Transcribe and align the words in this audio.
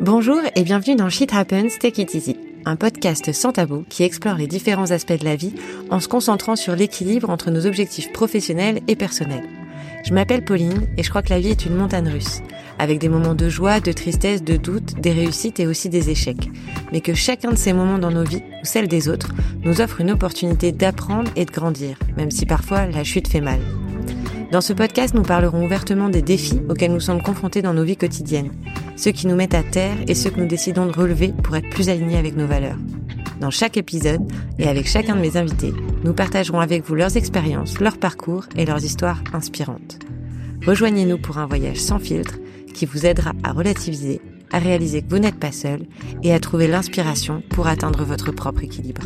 Bonjour 0.00 0.40
et 0.54 0.62
bienvenue 0.62 0.94
dans 0.94 1.08
Shit 1.08 1.34
Happens, 1.34 1.76
Take 1.80 2.00
It 2.02 2.14
Easy, 2.14 2.36
un 2.64 2.76
podcast 2.76 3.32
sans 3.32 3.50
tabou 3.50 3.84
qui 3.88 4.04
explore 4.04 4.36
les 4.36 4.46
différents 4.46 4.92
aspects 4.92 5.18
de 5.18 5.24
la 5.24 5.34
vie 5.34 5.54
en 5.90 5.98
se 5.98 6.06
concentrant 6.06 6.54
sur 6.54 6.76
l'équilibre 6.76 7.30
entre 7.30 7.50
nos 7.50 7.66
objectifs 7.66 8.12
professionnels 8.12 8.80
et 8.86 8.94
personnels. 8.94 9.48
Je 10.04 10.14
m'appelle 10.14 10.44
Pauline 10.44 10.86
et 10.96 11.02
je 11.02 11.10
crois 11.10 11.22
que 11.22 11.30
la 11.30 11.40
vie 11.40 11.50
est 11.50 11.66
une 11.66 11.74
montagne 11.74 12.08
russe, 12.08 12.42
avec 12.78 13.00
des 13.00 13.08
moments 13.08 13.34
de 13.34 13.48
joie, 13.48 13.80
de 13.80 13.90
tristesse, 13.90 14.44
de 14.44 14.56
doute, 14.56 15.00
des 15.00 15.10
réussites 15.10 15.58
et 15.58 15.66
aussi 15.66 15.88
des 15.88 16.10
échecs. 16.10 16.48
Mais 16.92 17.00
que 17.00 17.14
chacun 17.14 17.50
de 17.50 17.56
ces 17.56 17.72
moments 17.72 17.98
dans 17.98 18.12
nos 18.12 18.24
vies, 18.24 18.44
ou 18.62 18.66
celles 18.66 18.88
des 18.88 19.08
autres, 19.08 19.32
nous 19.64 19.80
offre 19.80 20.00
une 20.00 20.12
opportunité 20.12 20.70
d'apprendre 20.70 21.30
et 21.34 21.44
de 21.44 21.50
grandir, 21.50 21.98
même 22.16 22.30
si 22.30 22.46
parfois 22.46 22.86
la 22.86 23.02
chute 23.02 23.26
fait 23.26 23.40
mal. 23.40 23.58
Dans 24.50 24.62
ce 24.62 24.72
podcast, 24.72 25.12
nous 25.12 25.22
parlerons 25.22 25.62
ouvertement 25.62 26.08
des 26.08 26.22
défis 26.22 26.62
auxquels 26.70 26.92
nous 26.92 27.00
sommes 27.00 27.20
confrontés 27.20 27.60
dans 27.60 27.74
nos 27.74 27.84
vies 27.84 27.98
quotidiennes, 27.98 28.50
ceux 28.96 29.10
qui 29.10 29.26
nous 29.26 29.36
mettent 29.36 29.54
à 29.54 29.62
terre 29.62 29.96
et 30.06 30.14
ceux 30.14 30.30
que 30.30 30.40
nous 30.40 30.46
décidons 30.46 30.86
de 30.86 30.92
relever 30.92 31.34
pour 31.42 31.54
être 31.54 31.68
plus 31.68 31.90
alignés 31.90 32.16
avec 32.16 32.34
nos 32.34 32.46
valeurs. 32.46 32.78
Dans 33.42 33.50
chaque 33.50 33.76
épisode, 33.76 34.22
et 34.58 34.66
avec 34.66 34.88
chacun 34.88 35.16
de 35.16 35.20
mes 35.20 35.36
invités, 35.36 35.74
nous 36.02 36.14
partagerons 36.14 36.60
avec 36.60 36.82
vous 36.86 36.94
leurs 36.94 37.18
expériences, 37.18 37.78
leurs 37.78 37.98
parcours 37.98 38.46
et 38.56 38.64
leurs 38.64 38.82
histoires 38.82 39.22
inspirantes. 39.34 39.98
Rejoignez-nous 40.66 41.18
pour 41.18 41.36
un 41.36 41.46
voyage 41.46 41.76
sans 41.76 41.98
filtre 41.98 42.38
qui 42.72 42.86
vous 42.86 43.04
aidera 43.04 43.32
à 43.44 43.52
relativiser, 43.52 44.22
à 44.50 44.58
réaliser 44.58 45.02
que 45.02 45.10
vous 45.10 45.18
n'êtes 45.18 45.38
pas 45.38 45.52
seul 45.52 45.80
et 46.22 46.32
à 46.32 46.40
trouver 46.40 46.68
l'inspiration 46.68 47.42
pour 47.50 47.66
atteindre 47.66 48.02
votre 48.02 48.32
propre 48.32 48.64
équilibre. 48.64 49.02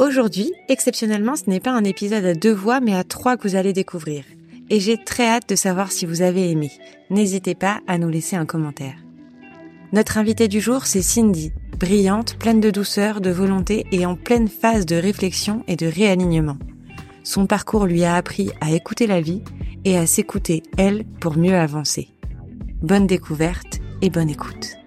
Aujourd'hui, 0.00 0.50
exceptionnellement, 0.68 1.36
ce 1.36 1.50
n'est 1.50 1.60
pas 1.60 1.72
un 1.72 1.84
épisode 1.84 2.24
à 2.24 2.32
deux 2.32 2.54
voix, 2.54 2.80
mais 2.80 2.94
à 2.94 3.04
trois 3.04 3.36
que 3.36 3.46
vous 3.46 3.54
allez 3.54 3.74
découvrir. 3.74 4.24
Et 4.70 4.80
j'ai 4.80 4.96
très 4.96 5.26
hâte 5.26 5.50
de 5.50 5.56
savoir 5.56 5.92
si 5.92 6.06
vous 6.06 6.22
avez 6.22 6.50
aimé. 6.50 6.70
N'hésitez 7.10 7.54
pas 7.54 7.80
à 7.86 7.98
nous 7.98 8.08
laisser 8.08 8.34
un 8.34 8.46
commentaire. 8.46 8.96
Notre 9.92 10.16
invitée 10.16 10.48
du 10.48 10.58
jour, 10.58 10.86
c'est 10.86 11.02
Cindy, 11.02 11.52
brillante, 11.78 12.38
pleine 12.38 12.62
de 12.62 12.70
douceur, 12.70 13.20
de 13.20 13.28
volonté 13.28 13.84
et 13.92 14.06
en 14.06 14.16
pleine 14.16 14.48
phase 14.48 14.86
de 14.86 14.96
réflexion 14.96 15.64
et 15.68 15.76
de 15.76 15.86
réalignement. 15.86 16.56
Son 17.22 17.46
parcours 17.46 17.84
lui 17.84 18.04
a 18.04 18.14
appris 18.14 18.50
à 18.62 18.70
écouter 18.70 19.06
la 19.06 19.20
vie 19.20 19.42
et 19.84 19.98
à 19.98 20.06
s'écouter, 20.06 20.62
elle, 20.78 21.04
pour 21.20 21.36
mieux 21.36 21.56
avancer. 21.56 22.08
Bonne 22.80 23.06
découverte 23.06 23.80
et 24.00 24.08
bonne 24.08 24.30
écoute. 24.30 24.79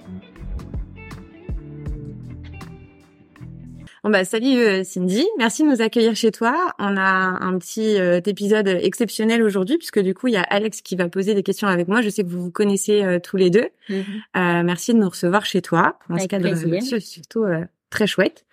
Bon 4.04 4.10
bah 4.10 4.26
salut 4.26 4.58
euh, 4.58 4.84
Cindy, 4.84 5.26
merci 5.38 5.64
de 5.64 5.70
nous 5.70 5.82
accueillir 5.82 6.14
chez 6.14 6.30
toi. 6.32 6.74
On 6.78 6.98
a 6.98 7.38
un 7.40 7.58
petit 7.58 7.98
euh, 7.98 8.20
épisode 8.26 8.68
exceptionnel 8.68 9.42
aujourd'hui 9.42 9.78
puisque 9.78 10.00
du 10.00 10.14
coup 10.14 10.28
il 10.28 10.34
y 10.34 10.38
a 10.38 10.42
Alex 10.42 10.82
qui 10.82 10.98
va 10.98 11.08
poser 11.08 11.34
des 11.36 11.42
questions 11.42 11.70
avec 11.70 11.88
moi. 11.88 12.02
Je 12.02 12.10
sais 12.10 12.22
que 12.26 12.28
vous 12.28 12.44
vous 12.44 12.52
connaissez 12.52 13.02
euh, 13.02 13.20
tous 13.20 13.38
les 13.38 13.50
deux. 13.50 13.70
Mm-hmm. 13.90 14.64
merci 14.64 14.94
de 14.94 15.00
nous 15.00 15.08
recevoir 15.08 15.46
chez 15.46 15.62
toi. 15.62 15.98
Avec 16.10 16.30
plaisir. 16.32 16.82
C'est 16.82 17.00
surtout 17.00 17.46
très 17.90 18.06
chouette. 18.06 18.46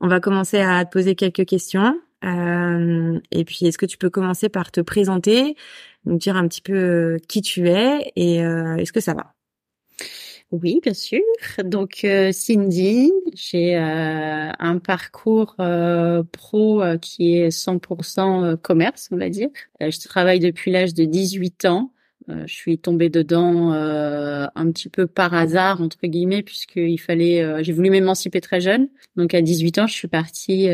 On 0.00 0.08
va 0.08 0.18
commencer 0.18 0.58
à 0.58 0.84
te 0.84 0.90
poser 0.90 1.14
quelques 1.14 1.46
questions. 1.46 2.00
et 2.24 3.44
puis 3.44 3.66
est-ce 3.66 3.78
que 3.78 3.86
tu 3.86 3.98
peux 3.98 4.10
commencer 4.10 4.48
par 4.48 4.72
te 4.72 4.80
présenter, 4.80 5.54
nous 6.04 6.18
dire 6.18 6.36
un 6.36 6.48
petit 6.48 6.62
peu 6.62 7.18
qui 7.28 7.42
tu 7.42 7.68
es 7.68 8.10
et 8.16 8.38
est-ce 8.38 8.92
que 8.92 9.00
ça 9.00 9.14
va? 9.14 9.35
Oui, 10.52 10.78
bien 10.82 10.94
sûr. 10.94 11.20
Donc 11.64 12.04
euh, 12.04 12.30
Cindy, 12.32 13.10
j'ai 13.34 13.76
euh, 13.76 14.50
un 14.58 14.78
parcours 14.78 15.56
euh, 15.58 16.22
pro 16.22 16.82
qui 17.02 17.36
est 17.36 17.48
100% 17.50 18.56
commerce, 18.58 19.08
on 19.10 19.16
va 19.16 19.28
dire. 19.28 19.48
je 19.80 20.08
travaille 20.08 20.38
depuis 20.38 20.70
l'âge 20.70 20.94
de 20.94 21.04
18 21.04 21.64
ans 21.64 21.92
euh, 22.28 22.44
je 22.46 22.54
suis 22.54 22.78
tombée 22.78 23.08
dedans 23.08 23.72
euh, 23.72 24.46
un 24.54 24.70
petit 24.72 24.88
peu 24.88 25.06
par 25.06 25.32
hasard 25.34 25.80
entre 25.80 25.98
guillemets 26.04 26.42
puisqu'il 26.42 26.98
fallait. 26.98 27.42
Euh, 27.42 27.62
j'ai 27.62 27.72
voulu 27.72 27.90
m'émanciper 27.90 28.40
très 28.40 28.60
jeune, 28.60 28.88
donc 29.16 29.34
à 29.34 29.42
18 29.42 29.78
ans, 29.78 29.86
je 29.86 29.94
suis 29.94 30.08
partie 30.08 30.68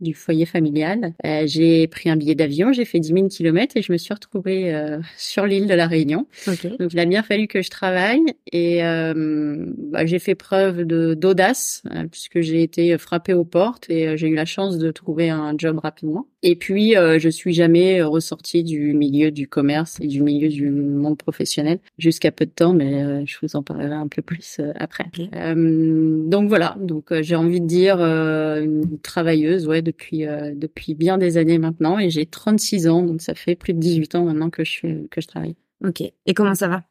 du 0.00 0.14
foyer 0.14 0.46
familial. 0.46 1.14
j'ai 1.44 1.86
pris 1.86 2.10
un 2.10 2.16
billet 2.16 2.34
d'avion, 2.34 2.72
j'ai 2.72 2.84
fait 2.84 3.00
10 3.00 3.08
000 3.08 3.28
kilomètres 3.28 3.76
et 3.76 3.82
je 3.82 3.92
me 3.92 3.98
suis 3.98 4.14
retrouvée 4.14 4.72
sur 5.16 5.46
l'île 5.46 5.66
de 5.66 5.74
la 5.74 5.86
Réunion. 5.86 6.26
Donc 6.46 6.92
il 6.92 6.98
a 6.98 7.04
bien 7.04 7.22
fallu 7.22 7.46
que 7.46 7.62
je 7.62 7.70
travaille 7.70 8.22
et 8.52 8.80
bah, 8.80 10.06
j'ai 10.06 10.18
fait 10.18 10.34
preuve 10.34 10.84
de 10.84 11.14
d'audace 11.14 11.82
puisque 12.10 12.40
j'ai 12.40 12.62
été 12.62 12.96
frappée 12.98 13.34
aux 13.34 13.44
portes 13.44 13.90
et 13.90 14.16
j'ai 14.16 14.28
eu 14.28 14.34
la 14.34 14.46
chance 14.46 14.78
de 14.78 14.90
trouver 14.90 15.30
un 15.30 15.54
job 15.56 15.78
rapidement. 15.78 16.26
Et 16.42 16.56
puis 16.56 16.94
je 16.94 17.28
suis 17.28 17.52
jamais 17.52 18.02
ressortie 18.02 18.64
du 18.64 18.94
milieu 18.94 19.30
du 19.30 19.48
commerce 19.48 19.98
et 20.00 20.06
du 20.06 20.22
milieu 20.22 20.48
du 20.48 20.70
monde 20.70 21.16
professionnel 21.16 21.78
jusqu'à 21.98 22.32
peu 22.32 22.46
de 22.46 22.50
temps, 22.50 22.72
mais 22.72 23.02
euh, 23.02 23.22
je 23.26 23.36
vous 23.42 23.56
en 23.56 23.62
parlerai 23.62 23.94
un 23.94 24.08
peu 24.08 24.22
plus 24.22 24.58
euh, 24.60 24.72
après. 24.76 25.06
Euh, 25.34 26.22
donc 26.26 26.48
voilà, 26.48 26.76
donc 26.80 27.12
j'ai 27.20 27.36
envie 27.36 27.60
de 27.60 27.66
dire 27.66 28.00
une 28.00 28.98
travailleuse, 29.00 29.66
ouais, 29.66 29.82
depuis 29.82 30.24
depuis 30.54 30.94
bien 30.94 31.18
des 31.18 31.36
années 31.36 31.58
maintenant, 31.58 31.98
et 31.98 32.10
j'ai 32.10 32.26
36 32.26 32.88
ans, 32.88 33.02
donc 33.02 33.20
ça 33.20 33.34
fait 33.34 33.54
plus 33.54 33.74
de 33.74 33.78
18 33.78 34.14
ans 34.14 34.24
maintenant 34.24 34.50
que 34.50 34.64
je 34.64 34.70
suis 34.70 35.08
que 35.10 35.20
je 35.20 35.26
travaille. 35.26 35.56
Ok. 35.84 36.00
Et 36.00 36.34
comment 36.34 36.54
ça 36.54 36.68
va? 36.68 36.82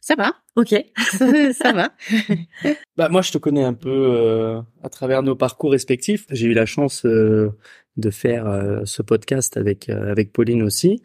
Ça 0.00 0.14
va. 0.14 0.34
Ok. 0.56 0.74
ça 1.52 1.72
va. 1.72 1.92
bah 2.96 3.08
moi 3.08 3.22
je 3.22 3.32
te 3.32 3.38
connais 3.38 3.64
un 3.64 3.74
peu 3.74 4.60
à 4.82 4.88
travers 4.88 5.22
nos 5.22 5.36
parcours 5.36 5.72
respectifs. 5.72 6.26
J'ai 6.30 6.46
eu 6.46 6.54
la 6.54 6.66
chance 6.66 7.04
de 7.04 8.10
faire 8.10 8.82
ce 8.84 9.02
podcast 9.02 9.56
avec 9.56 9.88
avec 9.88 10.32
Pauline 10.32 10.62
aussi. 10.62 11.02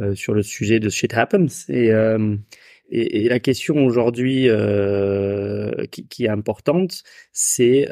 Euh, 0.00 0.16
sur 0.16 0.34
le 0.34 0.42
sujet 0.42 0.80
de 0.80 0.88
Shit 0.88 1.14
Happens. 1.14 1.68
Et, 1.68 1.92
euh, 1.92 2.36
et, 2.90 3.26
et 3.26 3.28
la 3.28 3.38
question 3.38 3.86
aujourd'hui 3.86 4.48
euh, 4.48 5.70
qui, 5.92 6.08
qui, 6.08 6.24
est 6.24 6.28
importante, 6.28 7.04
c'est 7.32 7.88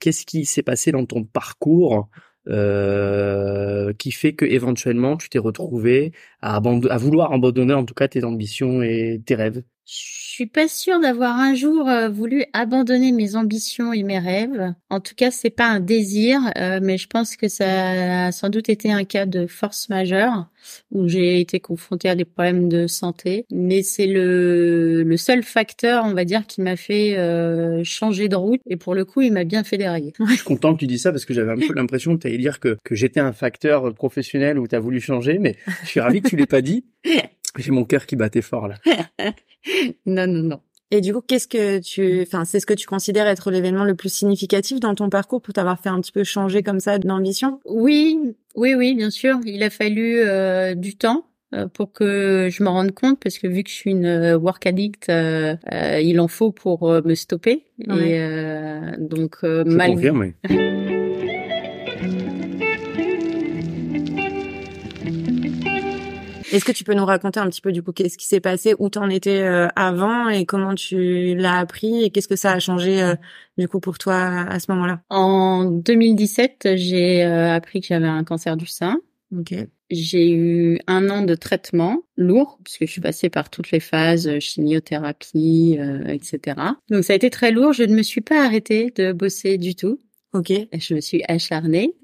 qu'est-ce 0.00 0.24
qui 0.24 0.46
s'est 0.46 0.62
passé 0.62 0.90
dans 0.90 1.04
ton 1.04 1.24
parcours 1.24 2.08
euh, 2.48 3.92
qui 3.94 4.12
fait 4.12 4.34
que 4.34 4.44
éventuellement 4.44 5.16
tu 5.16 5.28
t'es 5.28 5.38
retrouvé 5.38 6.12
à, 6.40 6.56
à, 6.56 6.98
vouloir 6.98 7.32
abandonner 7.32 7.74
en 7.74 7.84
tout 7.84 7.94
cas 7.94 8.08
tes 8.08 8.24
ambitions 8.24 8.82
et 8.82 9.20
tes 9.24 9.34
rêves 9.34 9.62
Je 9.88 10.44
suis 10.44 10.46
pas 10.46 10.68
sûre 10.68 11.00
d'avoir 11.00 11.36
un 11.36 11.54
jour 11.54 11.88
voulu 12.12 12.44
abandonner 12.52 13.10
mes 13.10 13.34
ambitions 13.36 13.92
et 13.92 14.02
mes 14.02 14.18
rêves. 14.18 14.74
En 14.90 15.00
tout 15.00 15.14
cas, 15.16 15.30
c'est 15.30 15.50
pas 15.50 15.66
un 15.66 15.80
désir, 15.80 16.40
euh, 16.58 16.78
mais 16.82 16.98
je 16.98 17.08
pense 17.08 17.36
que 17.36 17.48
ça 17.48 18.26
a 18.26 18.32
sans 18.32 18.48
doute 18.48 18.68
été 18.68 18.92
un 18.92 19.04
cas 19.04 19.26
de 19.26 19.46
force 19.46 19.88
majeure 19.88 20.46
où 20.92 21.08
j'ai 21.08 21.40
été 21.40 21.60
confrontée 21.60 22.08
à 22.08 22.14
des 22.14 22.24
problèmes 22.24 22.68
de 22.68 22.86
santé. 22.86 23.46
Mais 23.50 23.82
c'est 23.82 24.06
le, 24.06 25.02
le 25.02 25.16
seul 25.16 25.42
facteur, 25.42 26.04
on 26.04 26.14
va 26.14 26.24
dire, 26.24 26.46
qui 26.46 26.60
m'a 26.60 26.76
fait 26.76 27.16
euh, 27.16 27.82
changer 27.84 28.28
de 28.28 28.36
route. 28.36 28.60
Et 28.66 28.76
pour 28.76 28.94
le 28.94 29.04
coup, 29.04 29.20
il 29.22 29.32
m'a 29.32 29.44
bien 29.44 29.64
fait 29.64 29.78
dérailler. 29.78 30.12
Je 30.20 30.34
suis 30.34 30.44
content 30.44 30.74
que 30.74 30.80
tu 30.80 30.86
dis 30.86 30.98
ça 30.98 31.12
parce 31.12 31.24
que 31.24 31.34
j'avais 31.34 31.52
un 31.52 31.66
peu 31.66 31.74
l'impression 31.74 32.16
que 32.16 32.22
tu 32.22 32.26
allais 32.28 32.38
dire 32.38 32.60
que, 32.60 32.76
que 32.84 32.94
j'étais 32.94 33.20
un 33.20 33.32
facteur 33.32 33.94
professionnel 33.94 34.58
où 34.58 34.68
tu 34.68 34.74
as 34.74 34.80
voulu 34.80 35.00
changer, 35.00 35.38
mais 35.38 35.56
je 35.82 35.88
suis 35.88 36.00
ravi 36.00 36.20
que 36.20 36.28
tu 36.28 36.36
l'aies 36.36 36.46
pas 36.46 36.60
dit. 36.60 36.84
J'ai 37.58 37.70
mon 37.70 37.84
cœur 37.84 38.06
qui 38.06 38.16
battait 38.16 38.42
fort 38.42 38.68
là. 38.68 38.76
non, 40.06 40.26
non, 40.26 40.42
non. 40.42 40.60
Et 40.90 41.02
du 41.02 41.12
coup, 41.12 41.20
qu'est-ce 41.20 41.48
que 41.48 41.80
tu, 41.80 42.22
enfin, 42.22 42.46
c'est 42.46 42.60
ce 42.60 42.66
que 42.66 42.72
tu 42.72 42.86
considères 42.86 43.26
être 43.26 43.50
l'événement 43.50 43.84
le 43.84 43.94
plus 43.94 44.12
significatif 44.12 44.80
dans 44.80 44.94
ton 44.94 45.10
parcours 45.10 45.42
pour 45.42 45.52
t'avoir 45.52 45.78
fait 45.78 45.90
un 45.90 46.00
petit 46.00 46.12
peu 46.12 46.24
changer 46.24 46.62
comme 46.62 46.80
ça 46.80 46.98
d'ambition? 46.98 47.60
Oui, 47.66 48.18
oui, 48.54 48.74
oui, 48.74 48.94
bien 48.94 49.10
sûr. 49.10 49.38
Il 49.44 49.62
a 49.62 49.70
fallu 49.70 50.20
euh, 50.20 50.74
du 50.74 50.96
temps 50.96 51.26
euh, 51.54 51.66
pour 51.68 51.92
que 51.92 52.48
je 52.50 52.62
me 52.62 52.70
rende 52.70 52.92
compte 52.92 53.20
parce 53.20 53.38
que 53.38 53.46
vu 53.46 53.64
que 53.64 53.70
je 53.70 53.74
suis 53.74 53.90
une 53.90 54.06
euh, 54.06 54.38
work 54.38 54.66
addict, 54.66 55.10
il 55.10 56.20
en 56.20 56.28
faut 56.28 56.52
pour 56.52 56.90
me 56.90 57.14
stopper. 57.14 57.64
Et 57.80 58.18
donc, 58.98 59.36
je 59.42 59.64
malgré. 59.64 60.10
Est-ce 66.52 66.64
que 66.64 66.72
tu 66.72 66.84
peux 66.84 66.94
nous 66.94 67.04
raconter 67.04 67.40
un 67.40 67.48
petit 67.48 67.60
peu 67.60 67.72
du 67.72 67.82
coup 67.82 67.92
qu'est-ce 67.92 68.16
qui 68.16 68.26
s'est 68.26 68.40
passé, 68.40 68.74
où 68.78 68.88
t'en 68.88 69.10
étais 69.10 69.42
euh, 69.42 69.68
avant 69.76 70.28
et 70.28 70.46
comment 70.46 70.74
tu 70.74 71.34
l'as 71.34 71.58
appris 71.58 72.04
et 72.04 72.10
qu'est-ce 72.10 72.28
que 72.28 72.36
ça 72.36 72.52
a 72.52 72.58
changé 72.58 73.02
euh, 73.02 73.14
du 73.58 73.68
coup 73.68 73.80
pour 73.80 73.98
toi 73.98 74.16
à 74.16 74.58
ce 74.58 74.70
moment-là? 74.72 75.00
En 75.10 75.64
2017, 75.64 76.70
j'ai 76.76 77.24
euh, 77.24 77.52
appris 77.52 77.80
que 77.80 77.88
j'avais 77.88 78.06
un 78.06 78.24
cancer 78.24 78.56
du 78.56 78.66
sein. 78.66 79.00
Ok. 79.36 79.54
J'ai 79.90 80.30
eu 80.30 80.80
un 80.86 81.08
an 81.10 81.22
de 81.22 81.34
traitement 81.34 82.02
lourd 82.16 82.58
puisque 82.64 82.86
je 82.86 82.92
suis 82.92 83.00
passée 83.00 83.30
par 83.30 83.50
toutes 83.50 83.70
les 83.70 83.80
phases 83.80 84.38
chimiothérapie, 84.38 85.78
etc. 86.06 86.56
Donc 86.90 87.04
ça 87.04 87.14
a 87.14 87.16
été 87.16 87.30
très 87.30 87.52
lourd. 87.52 87.72
Je 87.72 87.84
ne 87.84 87.94
me 87.94 88.02
suis 88.02 88.20
pas 88.20 88.44
arrêtée 88.44 88.92
de 88.96 89.12
bosser 89.12 89.56
du 89.56 89.74
tout. 89.74 90.00
Ok. 90.38 90.52
Je 90.72 90.94
me 90.94 91.00
suis 91.00 91.24
acharnée. 91.26 91.94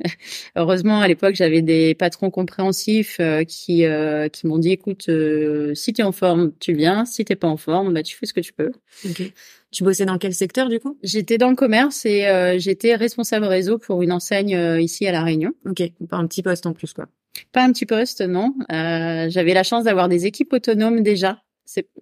Heureusement, 0.57 0.99
à 0.99 1.07
l'époque, 1.07 1.37
j'avais 1.37 1.63
des 1.63 1.95
patrons 1.95 2.31
compréhensifs 2.31 3.19
euh, 3.21 3.45
qui 3.45 3.85
euh, 3.85 4.29
qui 4.29 4.49
m'ont 4.49 4.59
dit 4.59 4.73
écoute, 4.73 5.09
euh, 5.09 5.73
si 5.75 5.93
tu 5.93 6.01
es 6.01 6.05
en 6.05 6.11
forme, 6.11 6.51
tu 6.59 6.73
viens. 6.73 7.05
Si 7.05 7.25
t'es 7.25 7.37
pas 7.37 7.47
en 7.47 7.57
forme, 7.57 7.95
bah 7.95 8.03
tu 8.03 8.17
fais 8.17 8.27
ce 8.27 8.33
que 8.33 8.41
tu 8.41 8.53
peux. 8.53 8.73
Ok. 9.09 9.23
Tu 9.71 9.85
bossais 9.85 10.05
dans 10.05 10.19
quel 10.19 10.35
secteur 10.35 10.69
du 10.69 10.81
coup? 10.81 10.99
J'étais 11.05 11.39
dans 11.39 11.49
le 11.49 11.55
commerce 11.55 12.05
et 12.07 12.27
j'étais 12.59 12.95
responsable 12.95 13.47
réseau 13.47 13.79
pour 13.79 14.03
une 14.03 14.13
enseigne 14.13 14.81
ici 14.81 15.07
à 15.07 15.13
la 15.13 15.23
Réunion. 15.23 15.53
Ok. 15.67 15.83
Pas 16.09 16.17
un 16.17 16.27
petit 16.27 16.43
poste 16.43 16.67
en 16.67 16.73
plus 16.73 16.93
quoi. 16.93 17.07
Pas 17.53 17.65
un 17.65 17.73
petit 17.73 17.87
poste, 17.87 18.21
non. 18.21 18.55
j'avais 18.69 19.55
la 19.55 19.65
chance 19.65 19.85
d'avoir 19.85 20.09
des 20.09 20.27
équipes 20.27 20.53
autonomes 20.53 21.03
déjà 21.03 21.41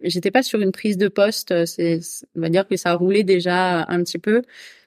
j'étais 0.03 0.33
pas 0.33 0.43
sur 0.43 0.61
une 0.61 0.73
prise 0.73 0.99
de 0.99 1.07
poste. 1.07 1.67
C'est, 1.67 2.01
on 2.37 2.41
va 2.41 2.49
dire 2.49 2.67
que 2.67 2.77
ça 2.77 2.95
roulait 2.95 3.23
déjà 3.23 3.87
un 3.89 4.03
petit 4.03 4.19
peu. 4.19 4.43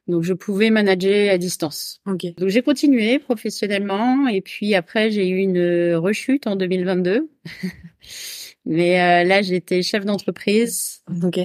Donc 0.08 0.24
je 0.24 0.34
pouvais 0.34 0.70
manager 0.70 1.34
à 1.34 1.38
distance. 1.38 2.02
Ok. 2.06 2.26
Donc 2.38 2.50
j'ai 2.50 2.62
continué 2.62 3.20
professionnellement 3.20 4.28
et 4.28 4.42
puis 4.42 4.76
après 4.76 5.10
j'ai 5.12 5.28
eu 5.28 5.38
une 5.38 5.96
rechute 5.96 6.48
en 6.48 6.56
2022. 6.56 7.30
Mais 8.66 9.02
euh, 9.02 9.24
là 9.28 9.42
j'étais 9.42 9.82
chef 9.82 10.06
d'entreprise. 10.06 11.04
Ok 11.24 11.40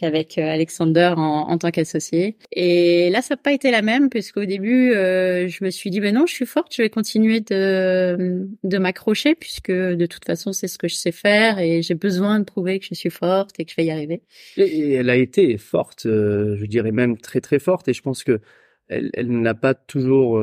avec 0.00 0.38
euh, 0.38 0.42
Alexander 0.42 1.14
en, 1.16 1.48
en 1.48 1.58
tant 1.58 1.70
qu'associé. 1.70 2.36
Et 2.52 3.10
là, 3.10 3.22
ça 3.22 3.34
n'a 3.34 3.36
pas 3.36 3.52
été 3.52 3.70
la 3.70 3.82
même, 3.82 4.10
puisqu'au 4.10 4.44
début, 4.44 4.92
euh, 4.92 5.48
je 5.48 5.64
me 5.64 5.70
suis 5.70 5.90
dit, 5.90 6.00
ben 6.00 6.14
non, 6.14 6.26
je 6.26 6.32
suis 6.32 6.46
forte, 6.46 6.74
je 6.74 6.82
vais 6.82 6.90
continuer 6.90 7.40
de, 7.40 8.48
de 8.62 8.78
m'accrocher, 8.78 9.34
puisque 9.34 9.72
de 9.72 10.06
toute 10.06 10.24
façon, 10.24 10.52
c'est 10.52 10.68
ce 10.68 10.78
que 10.78 10.88
je 10.88 10.94
sais 10.94 11.12
faire, 11.12 11.58
et 11.58 11.82
j'ai 11.82 11.94
besoin 11.94 12.38
de 12.38 12.44
prouver 12.44 12.78
que 12.78 12.86
je 12.88 12.94
suis 12.94 13.10
forte 13.10 13.58
et 13.58 13.64
que 13.64 13.70
je 13.70 13.76
vais 13.76 13.84
y 13.84 13.90
arriver. 13.90 14.22
Et 14.56 14.92
elle 14.92 15.10
a 15.10 15.16
été 15.16 15.58
forte, 15.58 16.06
euh, 16.06 16.56
je 16.58 16.64
dirais 16.66 16.92
même 16.92 17.18
très 17.18 17.40
très 17.40 17.58
forte, 17.58 17.88
et 17.88 17.92
je 17.92 18.02
pense 18.02 18.24
que 18.24 18.40
elle, 18.88 19.10
elle 19.14 19.30
n'a 19.30 19.54
pas 19.54 19.74
toujours 19.74 20.42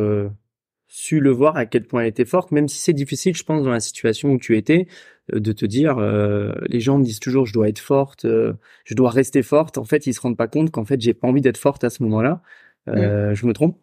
su 0.90 1.20
le 1.20 1.30
voir 1.30 1.56
à 1.56 1.66
quel 1.68 1.86
point 1.86 2.02
elle 2.02 2.08
était 2.08 2.26
forte, 2.26 2.52
même 2.52 2.68
si 2.68 2.80
c'est 2.80 2.94
difficile, 2.94 3.36
je 3.36 3.44
pense, 3.44 3.64
dans 3.64 3.70
la 3.70 3.80
situation 3.80 4.32
où 4.32 4.40
tu 4.40 4.58
étais, 4.58 4.88
euh, 5.34 5.40
de 5.40 5.52
te 5.54 5.66
dire, 5.66 6.00
euh, 6.00 6.52
les 6.68 6.80
gens 6.80 6.98
me 6.98 7.04
disent 7.04 7.20
toujours, 7.20 7.46
je 7.46 7.54
dois 7.54 7.70
être 7.70 7.80
forte, 7.80 8.26
euh, 8.26 8.54
je 8.86 8.96
dois 8.96 9.12
rester 9.12 9.44
forte. 9.44 9.78
En 9.78 9.86
fait, 9.86 10.08
ils 10.08 10.14
se 10.14 10.20
rendent 10.20 10.36
pas 10.38 10.48
compte 10.48 10.72
qu'en 10.72 10.86
fait, 10.86 11.00
j'ai 11.00 11.14
pas 11.14 11.28
envie 11.28 11.42
d'être 11.42 11.58
forte 11.58 11.84
à 11.84 11.90
ce 11.92 12.04
moment-là. 12.04 12.42
Euh, 12.88 13.36
Je 13.36 13.46
me 13.46 13.54
trompe? 13.54 13.78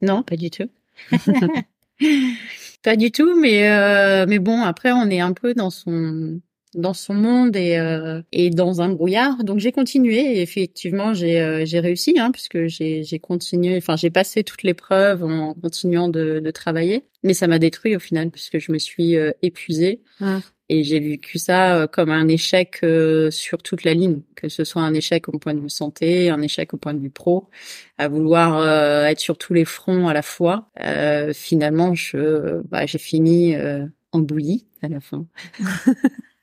Non, 0.00 0.22
pas 0.22 0.36
du 0.36 0.48
tout. 0.48 0.70
pas 2.84 2.96
du 2.96 3.10
tout, 3.10 3.38
mais 3.38 4.26
mais 4.26 4.38
bon, 4.38 4.62
après, 4.62 4.92
on 4.92 5.10
est 5.10 5.20
un 5.20 5.32
peu 5.32 5.54
dans 5.54 5.70
son 5.70 6.40
dans 6.74 6.94
son 6.94 7.14
monde 7.14 7.56
et, 7.56 7.76
euh, 7.78 8.22
et 8.32 8.50
dans 8.50 8.80
un 8.80 8.88
brouillard. 8.88 9.44
Donc 9.44 9.58
j'ai 9.58 9.72
continué 9.72 10.18
et 10.36 10.42
effectivement 10.42 11.14
j'ai 11.14 11.40
euh, 11.40 11.64
j'ai 11.64 11.80
réussi 11.80 12.18
hein, 12.18 12.30
puisque 12.30 12.66
j'ai 12.66 13.02
j'ai 13.02 13.18
continué. 13.18 13.76
Enfin 13.76 13.96
j'ai 13.96 14.10
passé 14.10 14.44
toutes 14.44 14.62
les 14.62 14.74
preuves 14.74 15.24
en 15.24 15.54
continuant 15.54 16.08
de, 16.08 16.40
de 16.40 16.50
travailler, 16.50 17.04
mais 17.22 17.34
ça 17.34 17.46
m'a 17.46 17.58
détruit 17.58 17.96
au 17.96 18.00
final 18.00 18.30
puisque 18.30 18.58
je 18.58 18.72
me 18.72 18.78
suis 18.78 19.16
euh, 19.16 19.32
épuisée. 19.42 20.00
Et 20.70 20.82
j'ai 20.82 20.98
vécu 20.98 21.38
ça 21.38 21.76
euh, 21.76 21.86
comme 21.86 22.10
un 22.10 22.26
échec 22.26 22.80
sur 23.30 23.62
toute 23.62 23.84
la 23.84 23.92
ligne, 23.92 24.22
que 24.34 24.48
ce 24.48 24.64
soit 24.64 24.82
un 24.82 24.94
échec 24.94 25.28
au 25.28 25.38
point 25.38 25.54
de 25.54 25.60
vue 25.60 25.68
santé, 25.68 26.30
un 26.30 26.40
échec 26.40 26.72
au 26.72 26.78
point 26.78 26.94
de 26.94 27.00
vue 27.00 27.10
pro, 27.10 27.50
à 27.98 28.08
vouloir 28.08 28.66
être 29.06 29.20
sur 29.20 29.36
tous 29.36 29.52
les 29.52 29.66
fronts 29.66 30.08
à 30.08 30.14
la 30.14 30.22
fois. 30.22 30.70
finalement, 31.34 31.94
je, 31.94 32.62
bah, 32.62 32.86
j'ai 32.86 32.98
fini 32.98 33.54
en 34.12 34.20
bouillie 34.20 34.66
à 34.80 34.88
la 34.88 35.00
fin. 35.00 35.26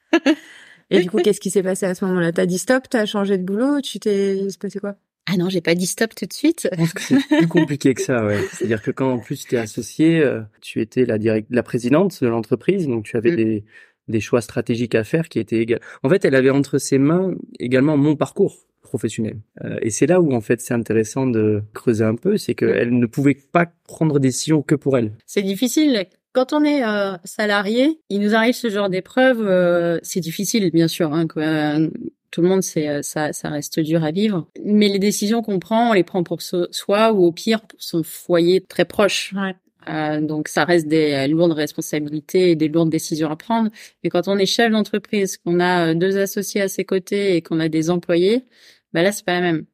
Et 0.89 0.99
du 0.99 1.09
coup, 1.09 1.17
qu'est-ce 1.17 1.39
qui 1.39 1.49
s'est 1.49 1.63
passé 1.63 1.85
à 1.85 1.95
ce 1.95 2.03
moment-là? 2.05 2.31
T'as 2.31 2.45
dit 2.45 2.57
stop, 2.57 2.83
t'as 2.89 3.05
changé 3.05 3.37
de 3.37 3.43
boulot, 3.43 3.79
tu 3.81 3.99
t'es, 3.99 4.47
passé 4.59 4.79
quoi? 4.79 4.95
Ah 5.27 5.37
non, 5.37 5.49
j'ai 5.49 5.61
pas 5.61 5.75
dit 5.75 5.85
stop 5.85 6.13
tout 6.15 6.25
de 6.25 6.33
suite. 6.33 6.67
Je 6.71 6.77
pense 6.77 6.93
que 6.93 7.01
c'est 7.01 7.15
plus 7.37 7.47
compliqué 7.47 7.93
que 7.93 8.01
ça, 8.01 8.25
ouais. 8.25 8.39
C'est-à-dire 8.51 8.81
que 8.81 8.91
quand 8.91 9.13
en 9.13 9.19
plus 9.19 9.45
tu 9.45 9.55
es 9.55 9.59
associé, 9.59 10.19
euh, 10.19 10.41
tu 10.61 10.81
étais 10.81 11.05
la 11.05 11.17
direct, 11.17 11.47
la 11.49 11.63
présidente 11.63 12.21
de 12.21 12.27
l'entreprise, 12.27 12.87
donc 12.87 13.05
tu 13.05 13.15
avais 13.15 13.31
mm. 13.31 13.35
des, 13.35 13.63
des 14.09 14.19
choix 14.19 14.41
stratégiques 14.41 14.95
à 14.95 15.03
faire 15.03 15.29
qui 15.29 15.39
étaient 15.39 15.59
égales. 15.59 15.79
En 16.03 16.09
fait, 16.09 16.25
elle 16.25 16.35
avait 16.35 16.49
entre 16.49 16.77
ses 16.79 16.97
mains 16.97 17.35
également 17.59 17.95
mon 17.97 18.15
parcours 18.15 18.57
professionnel. 18.81 19.37
Euh, 19.63 19.77
et 19.81 19.89
c'est 19.89 20.07
là 20.07 20.19
où 20.19 20.33
en 20.33 20.41
fait 20.41 20.59
c'est 20.59 20.73
intéressant 20.73 21.25
de 21.27 21.63
creuser 21.73 22.03
un 22.03 22.15
peu, 22.15 22.37
c'est 22.37 22.55
qu'elle 22.55 22.91
mm. 22.91 22.99
ne 22.99 23.05
pouvait 23.05 23.35
pas 23.35 23.71
prendre 23.85 24.19
des 24.19 24.27
décisions 24.27 24.61
que 24.61 24.75
pour 24.75 24.97
elle. 24.97 25.13
C'est 25.25 25.43
difficile 25.43 26.07
quand 26.33 26.53
on 26.53 26.63
est 26.63 26.83
euh, 26.83 27.15
salarié, 27.23 27.99
il 28.09 28.21
nous 28.21 28.35
arrive 28.35 28.53
ce 28.53 28.69
genre 28.69 28.89
d'épreuve. 28.89 29.41
Euh, 29.41 29.99
c'est 30.03 30.19
difficile, 30.19 30.69
bien 30.71 30.87
sûr. 30.87 31.13
Hein, 31.13 31.27
quoi. 31.27 31.77
Tout 32.31 32.41
le 32.41 32.47
monde, 32.47 32.63
c'est 32.63 32.87
euh, 32.87 33.01
ça, 33.01 33.33
ça 33.33 33.49
reste 33.49 33.79
dur 33.79 34.03
à 34.03 34.11
vivre. 34.11 34.47
Mais 34.63 34.87
les 34.87 34.99
décisions 34.99 35.41
qu'on 35.41 35.59
prend, 35.59 35.89
on 35.89 35.93
les 35.93 36.03
prend 36.03 36.23
pour 36.23 36.41
soi 36.41 37.11
ou 37.11 37.25
au 37.25 37.31
pire 37.31 37.61
pour 37.61 37.81
son 37.81 38.03
foyer 38.03 38.61
très 38.61 38.85
proche. 38.85 39.33
Ouais. 39.35 39.55
Euh, 39.89 40.21
donc 40.21 40.47
ça 40.47 40.63
reste 40.63 40.87
des 40.87 41.27
lourdes 41.27 41.53
responsabilités 41.53 42.51
et 42.51 42.55
des 42.55 42.67
lourdes 42.67 42.89
décisions 42.89 43.29
à 43.29 43.35
prendre. 43.35 43.69
Mais 44.03 44.09
quand 44.09 44.27
on 44.27 44.37
est 44.37 44.45
chef 44.45 44.71
d'entreprise, 44.71 45.37
qu'on 45.37 45.59
a 45.59 45.93
deux 45.95 46.17
associés 46.17 46.61
à 46.61 46.67
ses 46.67 46.85
côtés 46.85 47.35
et 47.35 47.41
qu'on 47.41 47.59
a 47.59 47.67
des 47.67 47.89
employés, 47.89 48.45
bah 48.93 49.01
là 49.01 49.11
c'est 49.11 49.25
pas 49.25 49.33
la 49.33 49.41
même. 49.41 49.65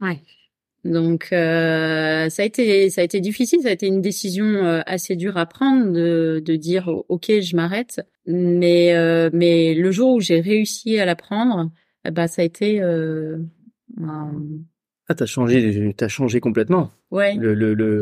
Ouais. 0.00 0.22
Donc 0.84 1.28
euh, 1.32 2.30
ça 2.30 2.42
a 2.42 2.44
été 2.46 2.88
ça 2.88 3.02
a 3.02 3.04
été 3.04 3.20
difficile, 3.20 3.60
ça 3.62 3.68
a 3.68 3.72
été 3.72 3.86
une 3.86 4.00
décision 4.00 4.46
euh, 4.46 4.80
assez 4.86 5.14
dure 5.14 5.36
à 5.36 5.44
prendre 5.44 5.92
de, 5.92 6.42
de 6.42 6.56
dire 6.56 6.88
ok 7.08 7.26
je 7.40 7.54
m'arrête, 7.54 8.00
mais 8.26 8.94
euh, 8.94 9.28
mais 9.32 9.74
le 9.74 9.90
jour 9.90 10.14
où 10.14 10.20
j'ai 10.20 10.40
réussi 10.40 10.98
à 10.98 11.04
la 11.04 11.16
prendre, 11.16 11.70
bah 12.10 12.28
ça 12.28 12.40
a 12.40 12.44
été 12.46 12.80
euh, 12.80 13.36
ah 14.00 15.14
t'as 15.14 15.26
changé 15.26 15.92
t'as 15.98 16.08
changé 16.08 16.40
complètement. 16.40 16.90
Ouais. 17.10 17.34
Le 17.34 17.52
le, 17.52 17.74
le 17.74 17.98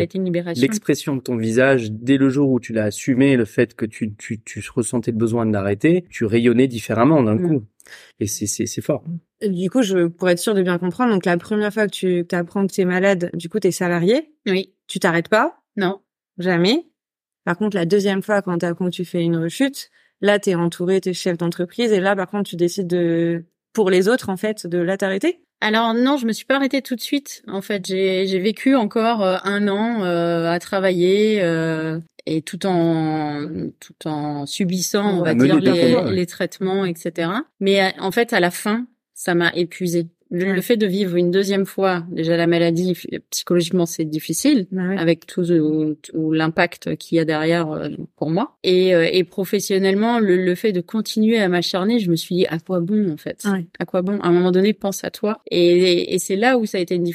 l'expression 0.55 1.17
de 1.17 1.21
ton 1.21 1.37
visage 1.37 1.91
dès 1.91 2.17
le 2.17 2.29
jour 2.29 2.49
où 2.51 2.61
tu 2.61 2.73
l'as 2.73 2.85
assumé, 2.85 3.37
le 3.37 3.45
fait 3.45 3.75
que 3.75 3.87
tu 3.87 4.15
tu 4.15 4.41
tu 4.41 4.63
ressentais 4.73 5.11
le 5.11 5.17
besoin 5.17 5.47
de 5.47 5.53
l'arrêter, 5.53 6.05
tu 6.11 6.27
rayonnais 6.27 6.69
différemment 6.69 7.25
d'un 7.25 7.35
mm. 7.35 7.49
coup. 7.49 7.65
Et 8.21 8.27
c'est 8.27 8.81
fort. 8.81 9.05
Du 9.43 9.71
coup, 9.71 9.83
je 9.83 10.07
pour 10.07 10.29
être 10.29 10.39
sûr 10.39 10.55
de 10.55 10.63
bien 10.63 10.79
comprendre, 10.79 11.13
donc 11.13 11.25
la 11.25 11.37
première 11.37 11.73
fois 11.73 11.87
que 11.87 12.23
tu 12.23 12.35
apprends 12.35 12.67
que 12.67 12.73
tu 12.73 12.81
es 12.81 12.85
malade, 12.85 13.31
du 13.35 13.49
coup, 13.49 13.61
tu 13.61 13.69
es 13.69 13.73
salarié. 13.73 14.33
Oui. 14.47 14.75
Tu 14.87 14.99
t'arrêtes 14.99 15.29
pas 15.29 15.63
Non. 15.77 16.01
Jamais. 16.39 16.87
Par 17.45 17.57
contre, 17.57 17.77
la 17.77 17.87
deuxième 17.87 18.23
fois, 18.23 18.43
quand, 18.43 18.59
quand 18.75 18.91
tu 18.91 19.05
fais 19.05 19.23
une 19.23 19.37
rechute, 19.37 19.91
là, 20.21 20.39
tu 20.39 20.51
es 20.51 20.55
entouré, 20.55 21.01
tu 21.01 21.11
es 21.11 21.15
chef 21.15 21.39
d'entreprise, 21.39 21.93
et 21.93 22.01
là, 22.01 22.15
par 22.15 22.29
contre, 22.29 22.51
tu 22.51 22.57
décides 22.57 22.87
de, 22.87 23.45
pour 23.73 23.91
les 23.91 24.09
autres, 24.09 24.29
en 24.29 24.37
fait, 24.37 24.67
de 24.67 24.79
là 24.79 24.97
t'arrêter 24.97 25.41
alors 25.61 25.93
non, 25.93 26.17
je 26.17 26.27
me 26.27 26.33
suis 26.33 26.45
pas 26.45 26.57
arrêtée 26.57 26.83
tout 26.83 26.95
de 26.95 27.01
suite. 27.01 27.43
En 27.49 27.63
fait, 27.63 27.87
j'ai 27.87 28.39
vécu 28.39 28.77
encore 28.77 29.23
euh, 29.23 29.37
un 29.45 29.67
an 29.69 30.05
euh, 30.05 30.51
à 30.51 30.59
travailler 30.61 31.43
euh, 31.43 31.99
et 32.27 32.43
tout 32.43 32.65
en 32.67 33.49
tout 33.81 34.07
en 34.07 34.47
subissant, 34.47 35.19
on 35.19 35.23
va 35.23 35.35
dire 35.35 35.59
les, 35.59 36.13
les, 36.13 36.27
traitements, 36.27 36.85
etc. 36.85 37.31
Mais 37.59 37.95
en 37.99 38.13
fait, 38.13 38.33
à 38.33 38.41
la 38.41 38.51
fin, 38.51 38.87
ça 39.15 39.35
m'a 39.35 39.53
épuisé. 39.55 40.07
Le, 40.31 40.61
fait 40.61 40.77
de 40.77 40.87
vivre 40.87 41.17
une 41.17 41.31
deuxième 41.31 41.65
fois 41.65 42.05
déjà 42.11 42.37
la 42.37 42.47
maladie 42.47 42.95
psychologiquement 43.31 43.87
c'est 43.87 44.05
difficile 44.05 44.67
avec 44.97 45.27
tout, 45.27 45.43
l'impact 46.15 46.97
qu'il 46.97 47.17
y 47.17 47.21
a 47.21 47.25
derrière 47.25 47.71
euh, 47.71 47.89
pour 48.17 48.31
moi. 48.31 48.57
Et, 48.63 48.95
euh, 48.95 49.09
et 49.11 49.25
professionnellement 49.25 50.19
le, 50.19 50.37
le, 50.37 50.55
fait 50.55 50.73
de 50.73 50.81
continuer 50.81 51.39
à 51.39 51.49
m'acharner 51.49 51.99
je 51.99 52.11
me 52.11 52.17
suis 52.17 52.35
dit 52.35 52.47
à 52.47 52.59
quoi 52.59 52.81
bon 52.81 53.11
en 53.11 53.17
fait? 53.17 53.47
À 53.79 53.87
quoi 53.87 54.03
bon? 54.03 54.19
À 54.21 54.29
un 54.29 54.33
moment 54.33 54.53
donné 54.53 54.73
pense 54.73 55.05
à 55.05 55.11
toi. 55.11 55.41
Et, 55.51 56.15
et, 56.15 56.19
c'est 56.19 56.37
là 56.37 56.59
où 56.59 56.67
ça 56.67 56.79
a 56.79 56.81
été 56.81 56.95
une, 56.95 57.11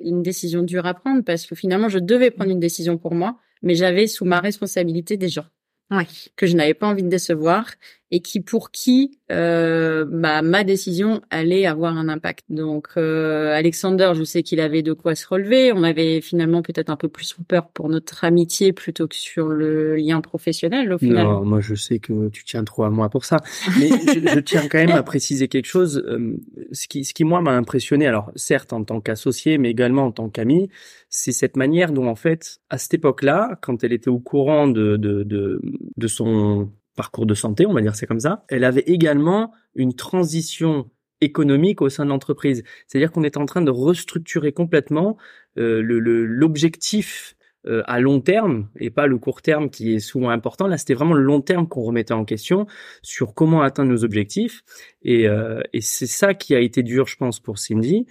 une 0.00 0.22
décision 0.22 0.62
dure 0.62 0.86
à 0.86 0.94
prendre 0.94 1.22
parce 1.24 1.46
que 1.46 1.54
finalement 1.54 1.88
je 1.88 1.98
devais 1.98 2.30
prendre 2.30 2.50
une 2.50 2.60
décision 2.60 2.98
pour 2.98 3.14
moi 3.14 3.38
mais 3.62 3.74
j'avais 3.74 4.06
sous 4.06 4.24
ma 4.24 4.40
responsabilité 4.40 5.16
des 5.16 5.28
gens 5.28 5.46
ouais. 5.90 6.06
que 6.36 6.46
je 6.46 6.56
n'avais 6.56 6.74
pas 6.74 6.86
envie 6.86 7.02
de 7.02 7.08
décevoir 7.08 7.70
et 8.10 8.20
qui 8.20 8.40
pour 8.40 8.70
qui 8.70 9.18
euh, 9.30 10.06
bah, 10.08 10.40
ma 10.40 10.64
décision 10.64 11.20
allait 11.30 11.66
avoir 11.66 11.96
un 11.96 12.08
impact. 12.08 12.46
Donc 12.48 12.88
euh, 12.96 13.52
Alexander, 13.52 14.12
je 14.16 14.24
sais 14.24 14.42
qu'il 14.42 14.60
avait 14.60 14.82
de 14.82 14.94
quoi 14.94 15.14
se 15.14 15.26
relever. 15.28 15.72
On 15.72 15.82
avait 15.82 16.20
finalement 16.22 16.62
peut-être 16.62 16.88
un 16.88 16.96
peu 16.96 17.08
plus 17.08 17.36
peur 17.46 17.68
pour 17.68 17.88
notre 17.90 18.24
amitié 18.24 18.72
plutôt 18.72 19.06
que 19.06 19.14
sur 19.14 19.48
le 19.48 19.96
lien 19.96 20.20
professionnel 20.22 20.92
au 20.92 20.98
final. 20.98 21.24
Non, 21.24 21.44
moi 21.44 21.60
je 21.60 21.74
sais 21.74 21.98
que 21.98 22.28
tu 22.30 22.44
tiens 22.44 22.64
trop 22.64 22.84
à 22.84 22.90
moi 22.90 23.10
pour 23.10 23.26
ça. 23.26 23.36
Mais 23.78 23.88
je, 23.88 24.40
tiens 24.40 24.66
quand 24.68 24.78
même 24.78 24.90
à 24.90 25.02
préciser 25.02 25.48
quelque 25.48 25.66
chose. 25.66 26.02
Euh, 26.06 26.38
ce 26.72 26.88
qui, 26.88 27.04
ce 27.04 27.12
qui 27.12 27.24
moi 27.24 27.42
m'a 27.42 27.52
impressionné, 27.52 28.06
alors 28.06 28.30
certes 28.34 28.72
en 28.72 28.84
tant 28.84 29.00
qu'associé, 29.00 29.58
mais 29.58 29.70
également 29.70 30.06
en 30.06 30.12
tant 30.12 30.30
qu'ami, 30.30 30.70
c'est 31.10 31.32
cette 31.32 31.56
manière 31.56 31.92
dont 31.92 32.06
en 32.06 32.14
fait 32.14 32.60
à 32.70 32.78
cette 32.78 32.94
époque-là, 32.94 33.58
quand 33.60 33.84
elle 33.84 33.92
était 33.92 34.08
au 34.08 34.18
courant 34.18 34.68
de, 34.68 34.96
de, 34.96 35.22
de, 35.22 35.60
de 35.96 36.06
son 36.06 36.70
parcours 36.98 37.26
de 37.26 37.34
santé, 37.34 37.64
on 37.64 37.72
va 37.72 37.80
dire 37.80 37.94
c'est 37.94 38.08
comme 38.08 38.18
ça, 38.18 38.44
elle 38.48 38.64
avait 38.64 38.82
également 38.86 39.52
une 39.76 39.94
transition 39.94 40.90
économique 41.20 41.80
au 41.80 41.88
sein 41.88 42.04
de 42.04 42.10
l'entreprise. 42.10 42.64
C'est-à-dire 42.86 43.12
qu'on 43.12 43.22
est 43.22 43.36
en 43.36 43.46
train 43.46 43.62
de 43.62 43.70
restructurer 43.70 44.52
complètement 44.52 45.16
euh, 45.58 45.80
l'objectif 45.80 47.36
euh, 47.66 47.82
à 47.86 48.00
long 48.00 48.20
terme 48.20 48.68
et 48.80 48.90
pas 48.90 49.06
le 49.06 49.16
court 49.18 49.42
terme 49.42 49.70
qui 49.70 49.94
est 49.94 50.00
souvent 50.00 50.30
important. 50.30 50.66
Là, 50.66 50.76
c'était 50.76 50.94
vraiment 50.94 51.14
le 51.14 51.22
long 51.22 51.40
terme 51.40 51.68
qu'on 51.68 51.82
remettait 51.82 52.14
en 52.14 52.24
question 52.24 52.66
sur 53.02 53.32
comment 53.32 53.62
atteindre 53.62 53.90
nos 53.90 54.04
objectifs. 54.04 54.62
Et, 55.02 55.28
euh, 55.28 55.60
c'est 55.80 56.06
ça 56.06 56.34
qui 56.34 56.56
a 56.56 56.60
été 56.60 56.82
dur, 56.82 57.06
je 57.06 57.16
pense, 57.16 57.38
pour 57.38 57.58
Cindy. 57.58 58.06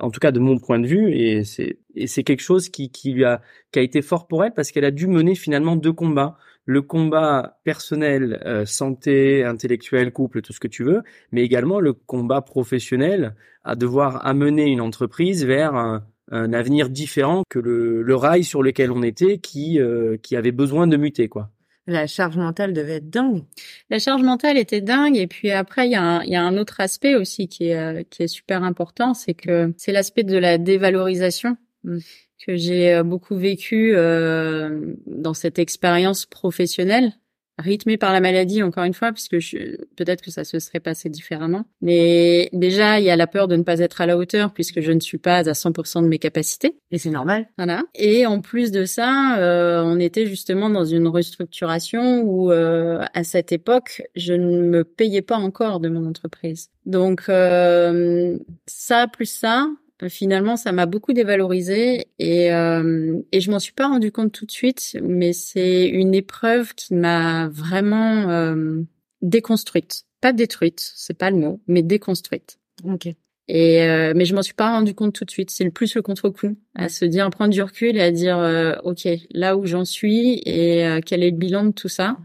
En 0.00 0.10
tout 0.10 0.18
cas 0.18 0.32
de 0.32 0.40
mon 0.40 0.58
point 0.58 0.80
de 0.80 0.86
vue, 0.88 1.12
et 1.14 1.44
c'est 1.44 2.24
quelque 2.24 2.42
chose 2.42 2.68
qui 2.68 2.90
a 3.24 3.80
été 3.80 4.02
fort 4.02 4.26
pour 4.26 4.44
elle 4.44 4.52
parce 4.52 4.72
qu'elle 4.72 4.84
a 4.84 4.90
dû 4.90 5.06
mener 5.06 5.36
finalement 5.36 5.76
deux 5.76 5.92
combats 5.92 6.36
le 6.64 6.82
combat 6.82 7.58
personnel, 7.64 8.40
euh, 8.44 8.64
santé, 8.66 9.44
intellectuel, 9.44 10.12
couple, 10.12 10.42
tout 10.42 10.52
ce 10.52 10.60
que 10.60 10.68
tu 10.68 10.84
veux, 10.84 11.02
mais 11.32 11.42
également 11.42 11.80
le 11.80 11.92
combat 11.92 12.42
professionnel 12.42 13.34
à 13.64 13.76
devoir 13.76 14.26
amener 14.26 14.66
une 14.66 14.80
entreprise 14.80 15.44
vers 15.44 15.74
un, 15.74 16.04
avenir 16.30 16.90
différent 16.90 17.42
que 17.48 17.58
le, 17.58 18.14
rail 18.14 18.44
sur 18.44 18.62
lequel 18.62 18.92
on 18.92 19.02
était 19.02 19.38
qui, 19.38 19.80
euh, 19.80 20.16
qui 20.16 20.36
avait 20.36 20.52
besoin 20.52 20.86
de 20.86 20.96
muter, 20.96 21.28
quoi. 21.28 21.50
La 21.88 22.06
charge 22.06 22.36
mentale 22.36 22.72
devait 22.72 22.96
être 22.96 23.10
dingue. 23.10 23.42
La 23.88 23.98
charge 23.98 24.22
mentale 24.22 24.56
était 24.56 24.80
dingue. 24.80 25.16
Et 25.16 25.26
puis 25.26 25.50
après, 25.50 25.88
il 25.88 25.90
y, 25.90 25.96
a 25.96 26.02
un, 26.02 26.22
y 26.22 26.36
a 26.36 26.42
un 26.42 26.56
autre 26.56 26.78
aspect 26.78 27.16
aussi 27.16 27.48
qui 27.48 27.70
est, 27.70 27.76
euh, 27.76 28.02
qui 28.08 28.22
est 28.22 28.28
super 28.28 28.62
important, 28.62 29.12
c'est 29.12 29.34
que 29.34 29.74
c'est 29.76 29.90
l'aspect 29.90 30.22
de 30.22 30.38
la 30.38 30.56
dévalorisation. 30.56 31.56
Que 32.44 32.56
j'ai 32.56 32.94
euh, 32.94 33.02
beaucoup 33.02 33.36
vécu 33.36 33.92
euh, 33.94 34.94
dans 35.06 35.34
cette 35.34 35.58
expérience 35.58 36.26
professionnelle 36.26 37.12
rythmé 37.60 37.96
par 37.96 38.12
la 38.12 38.20
maladie 38.20 38.62
encore 38.62 38.84
une 38.84 38.94
fois 38.94 39.12
puisque 39.12 39.38
peut-être 39.96 40.22
que 40.22 40.30
ça 40.30 40.44
se 40.44 40.58
serait 40.58 40.80
passé 40.80 41.08
différemment. 41.08 41.64
Mais 41.80 42.48
déjà 42.52 42.98
il 42.98 43.04
y 43.04 43.10
a 43.10 43.16
la 43.16 43.26
peur 43.26 43.48
de 43.48 43.56
ne 43.56 43.62
pas 43.62 43.78
être 43.78 44.00
à 44.00 44.06
la 44.06 44.16
hauteur 44.16 44.52
puisque 44.52 44.80
je 44.80 44.92
ne 44.92 45.00
suis 45.00 45.18
pas 45.18 45.48
à 45.48 45.52
100% 45.52 46.02
de 46.02 46.08
mes 46.08 46.18
capacités. 46.18 46.76
Et 46.90 46.98
c'est 46.98 47.10
normal. 47.10 47.48
Voilà. 47.56 47.82
Et 47.94 48.26
en 48.26 48.40
plus 48.40 48.70
de 48.70 48.84
ça 48.84 49.38
euh, 49.38 49.82
on 49.84 49.98
était 50.00 50.26
justement 50.26 50.70
dans 50.70 50.84
une 50.84 51.06
restructuration 51.06 52.22
où 52.22 52.50
euh, 52.50 53.04
à 53.14 53.24
cette 53.24 53.52
époque 53.52 54.02
je 54.16 54.32
ne 54.32 54.62
me 54.62 54.84
payais 54.84 55.22
pas 55.22 55.36
encore 55.36 55.80
de 55.80 55.88
mon 55.88 56.06
entreprise. 56.06 56.70
Donc 56.86 57.24
euh, 57.28 58.38
ça 58.66 59.06
plus 59.06 59.30
ça 59.30 59.68
finalement, 60.08 60.56
ça 60.56 60.72
m'a 60.72 60.86
beaucoup 60.86 61.12
dévalorisé 61.12 62.06
et 62.18 62.52
euh, 62.52 63.18
et 63.32 63.40
je 63.40 63.50
m'en 63.50 63.58
suis 63.58 63.72
pas 63.72 63.88
rendu 63.88 64.12
compte 64.12 64.32
tout 64.32 64.46
de 64.46 64.50
suite, 64.50 64.96
mais 65.02 65.32
c'est 65.32 65.86
une 65.86 66.14
épreuve 66.14 66.74
qui 66.74 66.94
m'a 66.94 67.48
vraiment 67.48 68.28
euh, 68.30 68.82
déconstruite, 69.22 70.04
pas 70.20 70.32
détruite, 70.32 70.92
c'est 70.94 71.16
pas 71.16 71.30
le 71.30 71.36
mot, 71.36 71.60
mais 71.66 71.82
déconstruite. 71.82 72.58
Ok. 72.84 73.08
Et 73.52 73.82
euh, 73.82 74.12
mais 74.14 74.26
je 74.26 74.34
m'en 74.34 74.42
suis 74.42 74.54
pas 74.54 74.70
rendu 74.70 74.94
compte 74.94 75.12
tout 75.12 75.24
de 75.24 75.30
suite. 75.30 75.50
C'est 75.50 75.64
le 75.64 75.72
plus 75.72 75.96
le 75.96 76.02
contre-coup 76.02 76.56
à 76.76 76.88
se 76.88 77.04
dire, 77.04 77.28
prendre 77.30 77.52
du 77.52 77.62
recul 77.62 77.96
et 77.96 78.00
à 78.00 78.12
dire, 78.12 78.38
euh, 78.38 78.76
ok, 78.84 79.08
là 79.32 79.56
où 79.56 79.66
j'en 79.66 79.84
suis 79.84 80.40
et 80.46 80.86
euh, 80.86 81.00
quel 81.04 81.24
est 81.24 81.30
le 81.30 81.36
bilan 81.36 81.64
de 81.64 81.72
tout 81.72 81.88
ça, 81.88 82.16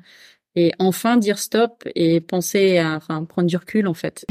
et 0.55 0.72
enfin 0.77 1.17
dire 1.17 1.39
stop 1.39 1.84
et 1.96 2.22
penser 2.22 2.77
à, 2.77 2.96
enfin, 2.96 3.24
prendre 3.25 3.48
du 3.48 3.58
recul 3.58 3.88
en 3.88 3.96
fait. 3.96 4.25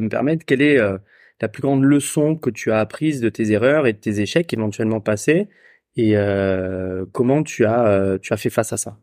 Peux 0.00 0.04
me 0.04 0.10
permettre, 0.10 0.44
quelle 0.44 0.62
est 0.62 0.78
euh, 0.78 0.98
la 1.40 1.48
plus 1.48 1.62
grande 1.62 1.84
leçon 1.84 2.36
que 2.36 2.50
tu 2.50 2.72
as 2.72 2.80
apprise 2.80 3.20
de 3.20 3.28
tes 3.28 3.52
erreurs 3.52 3.86
et 3.86 3.92
de 3.92 3.98
tes 3.98 4.20
échecs 4.20 4.52
éventuellement 4.52 5.00
passés 5.00 5.48
et 5.96 6.16
euh, 6.16 7.04
comment 7.12 7.42
tu 7.42 7.64
as 7.64 7.86
euh, 7.86 8.18
tu 8.18 8.32
as 8.32 8.36
fait 8.36 8.50
face 8.50 8.72
à 8.72 8.76
ça? 8.76 8.96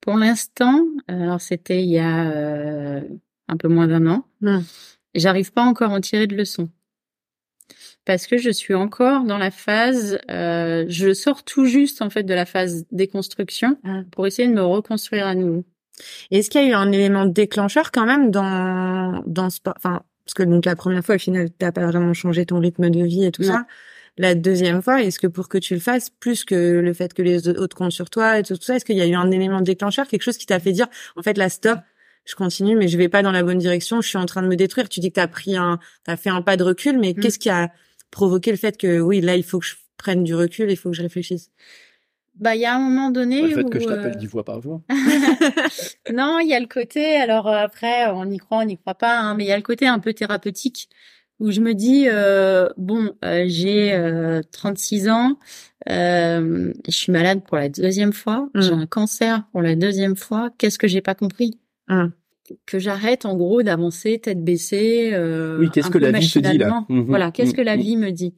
Pour 0.00 0.16
l'instant, 0.16 0.84
alors 1.06 1.40
c'était 1.40 1.82
il 1.82 1.90
y 1.90 1.98
a 1.98 3.02
un 3.48 3.56
peu 3.58 3.68
moins 3.68 3.88
d'un 3.88 4.06
an. 4.06 4.24
Mmh. 4.40 4.58
J'arrive 5.14 5.52
pas 5.52 5.62
encore 5.62 5.92
à 5.92 5.94
en 5.94 6.00
tirer 6.00 6.26
de 6.26 6.36
leçons 6.36 6.68
parce 8.04 8.26
que 8.26 8.38
je 8.38 8.50
suis 8.50 8.74
encore 8.74 9.24
dans 9.24 9.36
la 9.36 9.50
phase, 9.50 10.18
je 10.28 11.12
sors 11.14 11.44
tout 11.44 11.66
juste 11.66 12.00
en 12.00 12.10
fait 12.10 12.22
de 12.22 12.34
la 12.34 12.46
phase 12.46 12.86
déconstruction 12.90 13.76
mmh. 13.82 14.04
pour 14.10 14.26
essayer 14.26 14.48
de 14.48 14.54
me 14.54 14.62
reconstruire 14.62 15.26
à 15.26 15.34
nouveau. 15.34 15.64
Est-ce 16.30 16.50
qu'il 16.50 16.62
y 16.62 16.64
a 16.64 16.68
eu 16.68 16.74
un 16.74 16.92
élément 16.92 17.26
déclencheur 17.26 17.90
quand 17.92 18.06
même 18.06 18.30
dans 18.30 19.22
dans 19.26 19.50
ce 19.50 19.60
enfin 19.76 20.02
parce 20.24 20.34
que 20.34 20.42
donc 20.42 20.64
la 20.64 20.76
première 20.76 21.04
fois 21.04 21.16
au 21.16 21.18
final 21.18 21.48
t'as 21.50 21.72
pas 21.72 21.86
vraiment 21.86 22.12
changé 22.14 22.46
ton 22.46 22.60
rythme 22.60 22.90
de 22.90 23.04
vie 23.04 23.24
et 23.24 23.32
tout 23.32 23.42
ça. 23.42 23.66
La 24.18 24.34
deuxième 24.34 24.82
fois, 24.82 25.00
est-ce 25.02 25.20
que 25.20 25.28
pour 25.28 25.48
que 25.48 25.58
tu 25.58 25.74
le 25.74 25.80
fasses, 25.80 26.10
plus 26.10 26.44
que 26.44 26.80
le 26.80 26.92
fait 26.92 27.14
que 27.14 27.22
les 27.22 27.48
autres 27.48 27.76
comptent 27.76 27.92
sur 27.92 28.10
toi 28.10 28.40
et 28.40 28.42
tout, 28.42 28.56
ça, 28.60 28.74
est-ce 28.74 28.84
qu'il 28.84 28.96
y 28.96 29.00
a 29.00 29.06
eu 29.06 29.14
un 29.14 29.30
élément 29.30 29.60
déclencheur, 29.60 30.08
quelque 30.08 30.22
chose 30.22 30.36
qui 30.36 30.46
t'a 30.46 30.58
fait 30.58 30.72
dire, 30.72 30.88
en 31.14 31.22
fait, 31.22 31.38
là, 31.38 31.48
stop, 31.48 31.78
je 32.24 32.34
continue, 32.34 32.74
mais 32.74 32.88
je 32.88 32.98
vais 32.98 33.08
pas 33.08 33.22
dans 33.22 33.30
la 33.30 33.44
bonne 33.44 33.58
direction, 33.58 34.00
je 34.00 34.08
suis 34.08 34.18
en 34.18 34.26
train 34.26 34.42
de 34.42 34.48
me 34.48 34.56
détruire. 34.56 34.88
Tu 34.88 34.98
dis 34.98 35.10
que 35.10 35.14
t'as 35.14 35.28
pris 35.28 35.56
un, 35.56 35.78
t'as 36.02 36.16
fait 36.16 36.30
un 36.30 36.42
pas 36.42 36.56
de 36.56 36.64
recul, 36.64 36.98
mais 36.98 37.12
mmh. 37.12 37.20
qu'est-ce 37.20 37.38
qui 37.38 37.48
a 37.48 37.70
provoqué 38.10 38.50
le 38.50 38.56
fait 38.56 38.76
que, 38.76 38.98
oui, 38.98 39.20
là, 39.20 39.36
il 39.36 39.44
faut 39.44 39.60
que 39.60 39.66
je 39.66 39.76
prenne 39.96 40.24
du 40.24 40.34
recul, 40.34 40.68
il 40.68 40.76
faut 40.76 40.90
que 40.90 40.96
je 40.96 41.02
réfléchisse? 41.02 41.50
Bah, 42.40 42.54
il 42.54 42.60
y 42.60 42.66
a 42.66 42.74
un 42.74 42.78
moment 42.78 43.10
donné. 43.10 43.42
Le 43.42 43.48
fait 43.48 43.64
que 43.68 43.80
je 43.80 43.86
t'appelle 43.86 44.12
euh, 44.12 44.18
dix 44.18 44.26
fois 44.26 44.44
par 44.44 44.60
jour. 44.60 44.82
non, 46.12 46.38
il 46.40 46.48
y 46.48 46.54
a 46.54 46.60
le 46.60 46.66
côté. 46.66 47.16
Alors 47.16 47.48
euh, 47.48 47.56
après, 47.64 48.06
on 48.10 48.30
y 48.30 48.38
croit, 48.38 48.58
on 48.58 48.64
n'y 48.64 48.76
croit 48.76 48.94
pas, 48.94 49.18
hein, 49.18 49.34
mais 49.34 49.44
il 49.44 49.48
y 49.48 49.52
a 49.52 49.56
le 49.56 49.62
côté 49.62 49.86
un 49.86 49.98
peu 49.98 50.12
thérapeutique 50.12 50.88
où 51.40 51.50
je 51.52 51.60
me 51.60 51.72
dis 51.74 52.06
euh, 52.08 52.68
bon, 52.76 53.12
euh, 53.24 53.44
j'ai 53.46 54.40
36 54.52 55.08
ans, 55.08 55.36
je 55.86 56.72
suis 56.88 57.12
malade 57.12 57.42
pour 57.46 57.56
la 57.56 57.68
deuxième 57.68 58.12
fois, 58.12 58.48
mmh. 58.54 58.60
j'ai 58.60 58.72
un 58.72 58.86
cancer 58.86 59.44
pour 59.52 59.62
la 59.62 59.76
deuxième 59.76 60.16
fois. 60.16 60.50
Qu'est-ce 60.58 60.78
que 60.78 60.88
j'ai 60.88 61.00
pas 61.00 61.14
compris? 61.14 61.58
Mmh. 61.88 62.06
Que 62.66 62.78
j'arrête 62.78 63.26
en 63.26 63.36
gros 63.36 63.62
d'avancer 63.62 64.18
tête 64.18 64.42
baissée. 64.42 65.12
oui, 65.58 65.70
qu'est-ce 65.70 65.90
que 65.90 65.98
la 65.98 66.12
vie 66.12 66.28
te 66.30 66.38
dit 66.38 66.58
là? 66.58 66.84
mmh, 66.88 67.00
Voilà, 67.02 67.30
qu'est-ce 67.30 67.54
que 67.54 67.62
la 67.62 67.76
vie 67.76 67.96
me 67.96 68.10
dit? 68.10 68.34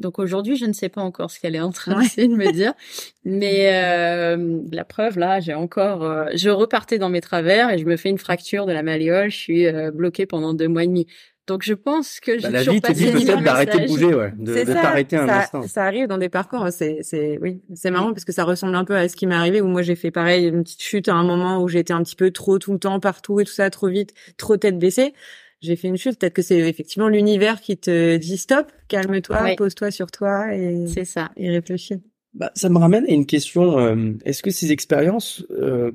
Donc 0.00 0.18
aujourd'hui, 0.18 0.56
je 0.56 0.64
ne 0.64 0.72
sais 0.72 0.88
pas 0.88 1.02
encore 1.02 1.30
ce 1.30 1.38
qu'elle 1.38 1.54
est 1.54 1.60
en 1.60 1.72
train 1.72 1.92
de 1.92 2.34
me 2.34 2.52
dire, 2.52 2.72
mais 3.24 3.70
euh, 3.72 4.58
la 4.72 4.84
preuve 4.84 5.18
là, 5.18 5.40
j'ai 5.40 5.54
encore, 5.54 6.02
euh, 6.02 6.24
je 6.34 6.48
repartais 6.48 6.98
dans 6.98 7.10
mes 7.10 7.20
travers 7.20 7.70
et 7.70 7.78
je 7.78 7.84
me 7.84 7.96
fais 7.96 8.08
une 8.08 8.18
fracture 8.18 8.66
de 8.66 8.72
la 8.72 8.82
malléole. 8.82 9.30
Je 9.30 9.36
suis 9.36 9.66
euh, 9.66 9.90
bloquée 9.90 10.26
pendant 10.26 10.54
deux 10.54 10.68
mois 10.68 10.84
et 10.84 10.86
demi. 10.86 11.06
Donc 11.46 11.64
je 11.64 11.74
pense 11.74 12.20
que 12.20 12.40
bah, 12.40 12.48
la 12.48 12.62
vie 12.62 12.80
te 12.80 12.92
dit 12.92 13.10
peut-être 13.10 13.42
d'arrêter 13.42 13.80
de 13.80 13.86
bouger, 13.88 14.14
ouais, 14.14 14.32
de, 14.36 14.64
t'arrêter 14.64 15.16
un 15.16 15.26
ça, 15.26 15.38
instant. 15.40 15.62
Ça 15.62 15.84
arrive 15.84 16.06
dans 16.06 16.18
des 16.18 16.28
parcours, 16.28 16.68
c'est 16.70 16.98
c'est 17.02 17.38
oui, 17.42 17.60
c'est 17.74 17.90
marrant 17.90 18.12
parce 18.12 18.24
que 18.24 18.30
ça 18.30 18.44
ressemble 18.44 18.76
un 18.76 18.84
peu 18.84 18.94
à 18.94 19.08
ce 19.08 19.16
qui 19.16 19.26
m'est 19.26 19.34
arrivé 19.34 19.60
où 19.60 19.66
moi 19.66 19.82
j'ai 19.82 19.96
fait 19.96 20.12
pareil 20.12 20.46
une 20.46 20.62
petite 20.62 20.82
chute 20.82 21.08
à 21.08 21.14
un 21.14 21.24
moment 21.24 21.60
où 21.60 21.66
j'étais 21.66 21.92
un 21.92 22.04
petit 22.04 22.14
peu 22.14 22.30
trop 22.30 22.60
tout 22.60 22.72
le 22.72 22.78
temps 22.78 23.00
partout 23.00 23.40
et 23.40 23.44
tout 23.44 23.52
ça 23.52 23.68
trop 23.68 23.88
vite, 23.88 24.14
trop 24.36 24.58
tête 24.58 24.78
baissée 24.78 25.12
j'ai 25.60 25.76
fait 25.76 25.88
une 25.88 25.96
chute. 25.96 26.18
Peut-être 26.18 26.34
que 26.34 26.42
c'est 26.42 26.58
effectivement 26.58 27.08
l'univers 27.08 27.60
qui 27.60 27.76
te 27.76 28.16
dit 28.16 28.36
stop, 28.36 28.70
calme-toi, 28.88 29.54
pose-toi 29.56 29.90
sur 29.90 30.10
toi 30.10 30.54
et 30.54 30.86
c'est 30.86 31.04
ça 31.04 31.30
et 31.36 31.50
réfléchis. 31.50 32.02
Bah, 32.32 32.52
ça 32.54 32.68
me 32.68 32.78
ramène 32.78 33.04
à 33.06 33.12
une 33.12 33.26
question. 33.26 33.78
Euh, 33.78 34.12
est-ce 34.24 34.42
que 34.42 34.50
ces 34.50 34.70
expériences 34.70 35.44
euh, 35.50 35.90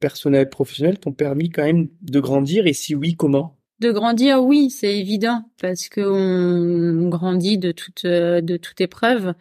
personnelles, 0.00 0.48
professionnelles, 0.48 0.98
t'ont 0.98 1.12
permis 1.12 1.50
quand 1.50 1.62
même 1.62 1.88
de 2.00 2.18
grandir 2.18 2.66
Et 2.66 2.72
si 2.72 2.96
oui, 2.96 3.14
comment? 3.14 3.56
De 3.78 3.92
grandir, 3.92 4.42
oui, 4.42 4.70
c'est 4.70 4.98
évident 4.98 5.44
parce 5.60 5.88
que 5.88 6.00
on, 6.00 7.08
grandit 7.08 7.58
de 7.58 7.70
toute 7.72 8.04
de 8.06 8.56
toute 8.56 8.80
épreuve. 8.80 9.34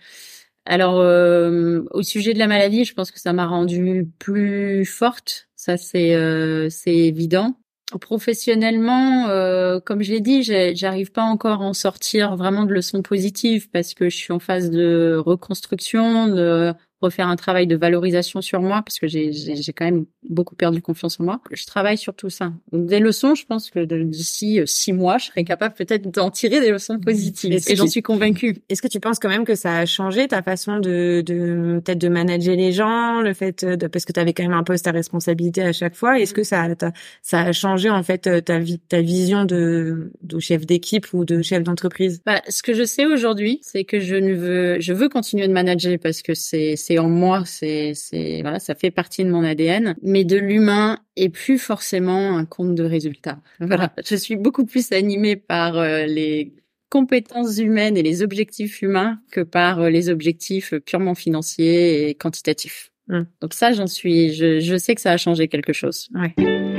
Alors, 0.65 0.99
euh, 0.99 1.83
au 1.91 2.03
sujet 2.03 2.33
de 2.33 2.39
la 2.39 2.47
maladie, 2.47 2.85
je 2.85 2.93
pense 2.93 3.11
que 3.11 3.19
ça 3.19 3.33
m'a 3.33 3.47
rendue 3.47 4.07
plus 4.19 4.85
forte. 4.85 5.49
Ça, 5.55 5.77
c'est 5.77 6.15
euh, 6.15 6.69
c'est 6.69 6.95
évident. 6.95 7.55
Professionnellement, 7.99 9.27
euh, 9.27 9.81
comme 9.81 10.01
je 10.01 10.11
l'ai 10.13 10.21
dit, 10.21 10.43
j'arrive 10.43 11.11
pas 11.11 11.23
encore 11.23 11.61
à 11.61 11.65
en 11.65 11.73
sortir 11.73 12.37
vraiment 12.37 12.63
de 12.63 12.73
leçons 12.73 13.01
positives 13.01 13.69
parce 13.69 13.93
que 13.93 14.09
je 14.09 14.15
suis 14.15 14.31
en 14.31 14.39
phase 14.39 14.69
de 14.69 15.17
reconstruction, 15.17 16.27
de 16.27 16.73
refaire 17.01 17.27
un 17.27 17.35
travail 17.35 17.67
de 17.67 17.75
valorisation 17.75 18.41
sur 18.41 18.61
moi 18.61 18.81
parce 18.85 18.99
que 18.99 19.07
j'ai 19.07 19.73
quand 19.73 19.85
même 19.85 20.05
beaucoup 20.29 20.55
perdu 20.55 20.81
confiance 20.81 21.19
en 21.19 21.23
moi. 21.23 21.41
Je 21.51 21.65
travaille 21.65 21.97
sur 21.97 22.13
tout 22.13 22.29
ça. 22.29 22.53
Des 22.71 22.99
leçons, 22.99 23.35
je 23.35 23.45
pense 23.45 23.69
que 23.69 23.83
d'ici 24.03 24.59
euh, 24.59 24.65
six 24.65 24.93
mois, 24.93 25.17
je 25.17 25.25
serai 25.27 25.43
capable 25.43 25.75
peut-être 25.75 26.09
d'en 26.09 26.29
tirer 26.29 26.59
des 26.59 26.71
leçons 26.71 26.99
positives. 26.99 27.59
Et 27.67 27.75
j'en 27.75 27.87
suis 27.87 28.01
convaincue. 28.01 28.57
Est-ce 28.69 28.81
que 28.81 28.87
tu 28.87 28.99
penses 28.99 29.19
quand 29.19 29.29
même 29.29 29.45
que 29.45 29.55
ça 29.55 29.77
a 29.77 29.85
changé 29.85 30.27
ta 30.27 30.41
façon 30.41 30.79
de, 30.79 31.21
de 31.25 31.81
peut-être 31.83 31.99
de 31.99 32.09
manager 32.09 32.55
les 32.55 32.71
gens, 32.71 33.21
le 33.21 33.33
fait 33.33 33.65
de 33.65 33.87
parce 33.87 34.05
que 34.05 34.13
tu 34.13 34.19
avais 34.19 34.33
quand 34.33 34.43
même 34.43 34.53
un 34.53 34.63
poste 34.63 34.87
à 34.87 34.91
responsabilité 34.91 35.61
à 35.61 35.73
chaque 35.73 35.95
fois. 35.95 36.19
Est-ce 36.19 36.33
que 36.33 36.43
ça 36.43 36.63
a, 36.63 36.91
ça 37.21 37.41
a 37.41 37.51
changé 37.51 37.89
en 37.89 38.03
fait 38.03 38.43
ta 38.45 38.59
ta 38.89 39.01
vision 39.01 39.45
de, 39.45 40.11
de 40.21 40.39
chef 40.39 40.65
d'équipe 40.65 41.11
ou 41.13 41.25
de 41.25 41.41
chef 41.41 41.63
d'entreprise? 41.63 42.21
Bah, 42.25 42.41
ce 42.47 42.63
que 42.63 42.73
je 42.73 42.83
sais 42.83 43.05
aujourd'hui, 43.05 43.59
c'est 43.61 43.83
que 43.83 43.99
je 43.99 44.15
ne 44.15 44.33
veux 44.33 44.79
je 44.79 44.93
veux 44.93 45.09
continuer 45.09 45.47
de 45.47 45.53
manager 45.53 45.97
parce 46.01 46.21
que 46.21 46.33
c'est 46.33 46.90
c'est 46.91 46.99
en 46.99 47.09
moi, 47.09 47.43
c'est 47.45 47.93
c'est 47.95 48.41
voilà, 48.41 48.59
ça 48.59 48.75
fait 48.75 48.91
partie 48.91 49.23
de 49.23 49.29
mon 49.29 49.45
ADN, 49.45 49.95
mais 50.01 50.25
de 50.25 50.35
l'humain 50.35 50.99
et 51.15 51.29
plus 51.29 51.57
forcément 51.57 52.37
un 52.37 52.43
compte 52.43 52.75
de 52.75 52.83
résultats. 52.83 53.39
Voilà, 53.61 53.93
je 54.05 54.15
suis 54.15 54.35
beaucoup 54.35 54.65
plus 54.65 54.91
animée 54.91 55.37
par 55.37 55.77
euh, 55.77 56.05
les 56.05 56.53
compétences 56.89 57.59
humaines 57.59 57.95
et 57.95 58.03
les 58.03 58.21
objectifs 58.23 58.81
humains 58.81 59.21
que 59.31 59.39
par 59.39 59.79
euh, 59.79 59.89
les 59.89 60.09
objectifs 60.09 60.73
purement 60.85 61.15
financiers 61.15 62.09
et 62.09 62.15
quantitatifs. 62.15 62.91
Hum. 63.09 63.25
Donc 63.39 63.53
ça, 63.53 63.71
j'en 63.71 63.87
suis, 63.87 64.33
je, 64.33 64.59
je 64.59 64.77
sais 64.77 64.93
que 64.93 65.01
ça 65.01 65.11
a 65.11 65.17
changé 65.17 65.47
quelque 65.47 65.71
chose. 65.71 66.09
Ouais. 66.13 66.70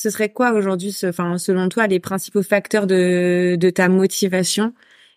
Ce 0.00 0.08
serait 0.08 0.30
quoi 0.30 0.52
aujourd'hui, 0.52 0.96
enfin, 1.04 1.36
selon 1.36 1.68
toi, 1.68 1.86
les 1.86 2.00
principaux 2.00 2.42
facteurs 2.42 2.86
de, 2.86 3.58
de 3.60 3.68
ta 3.68 3.90
motivation 3.90 4.72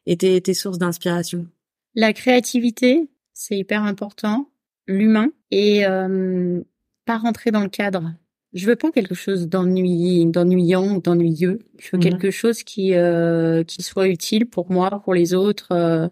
et 0.05 0.17
tes, 0.17 0.41
tes 0.41 0.53
sources 0.53 0.77
d'inspiration? 0.77 1.47
La 1.95 2.11
créativité, 2.11 3.07
c'est 3.31 3.57
hyper 3.57 3.83
important. 3.83 4.49
L'humain 4.85 5.29
et 5.51 5.85
euh, 5.85 6.59
pas 7.05 7.17
rentrer 7.17 7.49
dans 7.51 7.61
le 7.61 7.69
cadre. 7.69 8.11
Je 8.51 8.67
veux 8.67 8.75
pas 8.75 8.91
quelque 8.91 9.15
chose 9.15 9.47
d'ennuyant, 9.47 10.29
d'ennuyant, 10.29 10.97
d'ennuyeux. 10.97 11.59
Je 11.79 11.91
veux 11.93 11.97
mhm. 11.99 12.03
quelque 12.03 12.29
chose 12.29 12.63
qui 12.63 12.93
euh, 12.93 13.63
qui 13.63 13.83
soit 13.83 14.09
utile 14.09 14.47
pour 14.47 14.69
moi, 14.69 15.01
pour 15.05 15.13
les 15.13 15.33
autres. 15.33 15.71
Euh, 15.71 16.09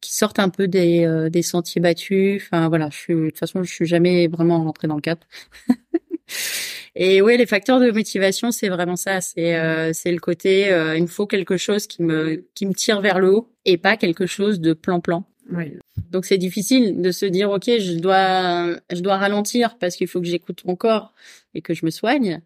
qui 0.00 0.12
sortent 0.14 0.40
un 0.40 0.48
peu 0.48 0.66
des, 0.66 1.28
des 1.30 1.42
sentiers 1.42 1.80
battus. 1.80 2.42
Enfin 2.44 2.68
voilà, 2.68 2.88
je 2.90 2.96
suis, 2.96 3.14
de 3.14 3.26
toute 3.26 3.38
façon, 3.38 3.62
je 3.62 3.72
suis 3.72 3.86
jamais 3.86 4.26
vraiment 4.26 4.64
rentrée 4.64 4.88
dans 4.88 4.96
le 4.96 5.00
cap. 5.00 5.24
Et 6.94 7.22
oui, 7.22 7.36
les 7.38 7.46
facteurs 7.46 7.80
de 7.80 7.90
motivation, 7.90 8.50
c'est 8.50 8.68
vraiment 8.68 8.96
ça. 8.96 9.20
C'est 9.20 9.56
euh, 9.56 9.92
c'est 9.92 10.12
le 10.12 10.18
côté, 10.18 10.70
euh, 10.70 10.96
il 10.96 11.02
me 11.02 11.08
faut 11.08 11.26
quelque 11.26 11.56
chose 11.56 11.86
qui 11.86 12.02
me 12.02 12.44
qui 12.54 12.66
me 12.66 12.74
tire 12.74 13.00
vers 13.00 13.18
le 13.18 13.34
haut 13.34 13.48
et 13.64 13.78
pas 13.78 13.96
quelque 13.96 14.26
chose 14.26 14.60
de 14.60 14.72
plan-plan. 14.74 15.24
Oui. 15.50 15.78
Donc 16.10 16.24
c'est 16.24 16.38
difficile 16.38 17.00
de 17.00 17.10
se 17.10 17.26
dire 17.26 17.50
ok, 17.50 17.64
je 17.64 17.98
dois 17.98 18.76
je 18.92 19.00
dois 19.00 19.16
ralentir 19.16 19.78
parce 19.78 19.96
qu'il 19.96 20.06
faut 20.06 20.20
que 20.20 20.26
j'écoute 20.26 20.64
mon 20.64 20.76
corps 20.76 21.14
et 21.54 21.62
que 21.62 21.74
je 21.74 21.84
me 21.84 21.90
soigne. 21.90 22.40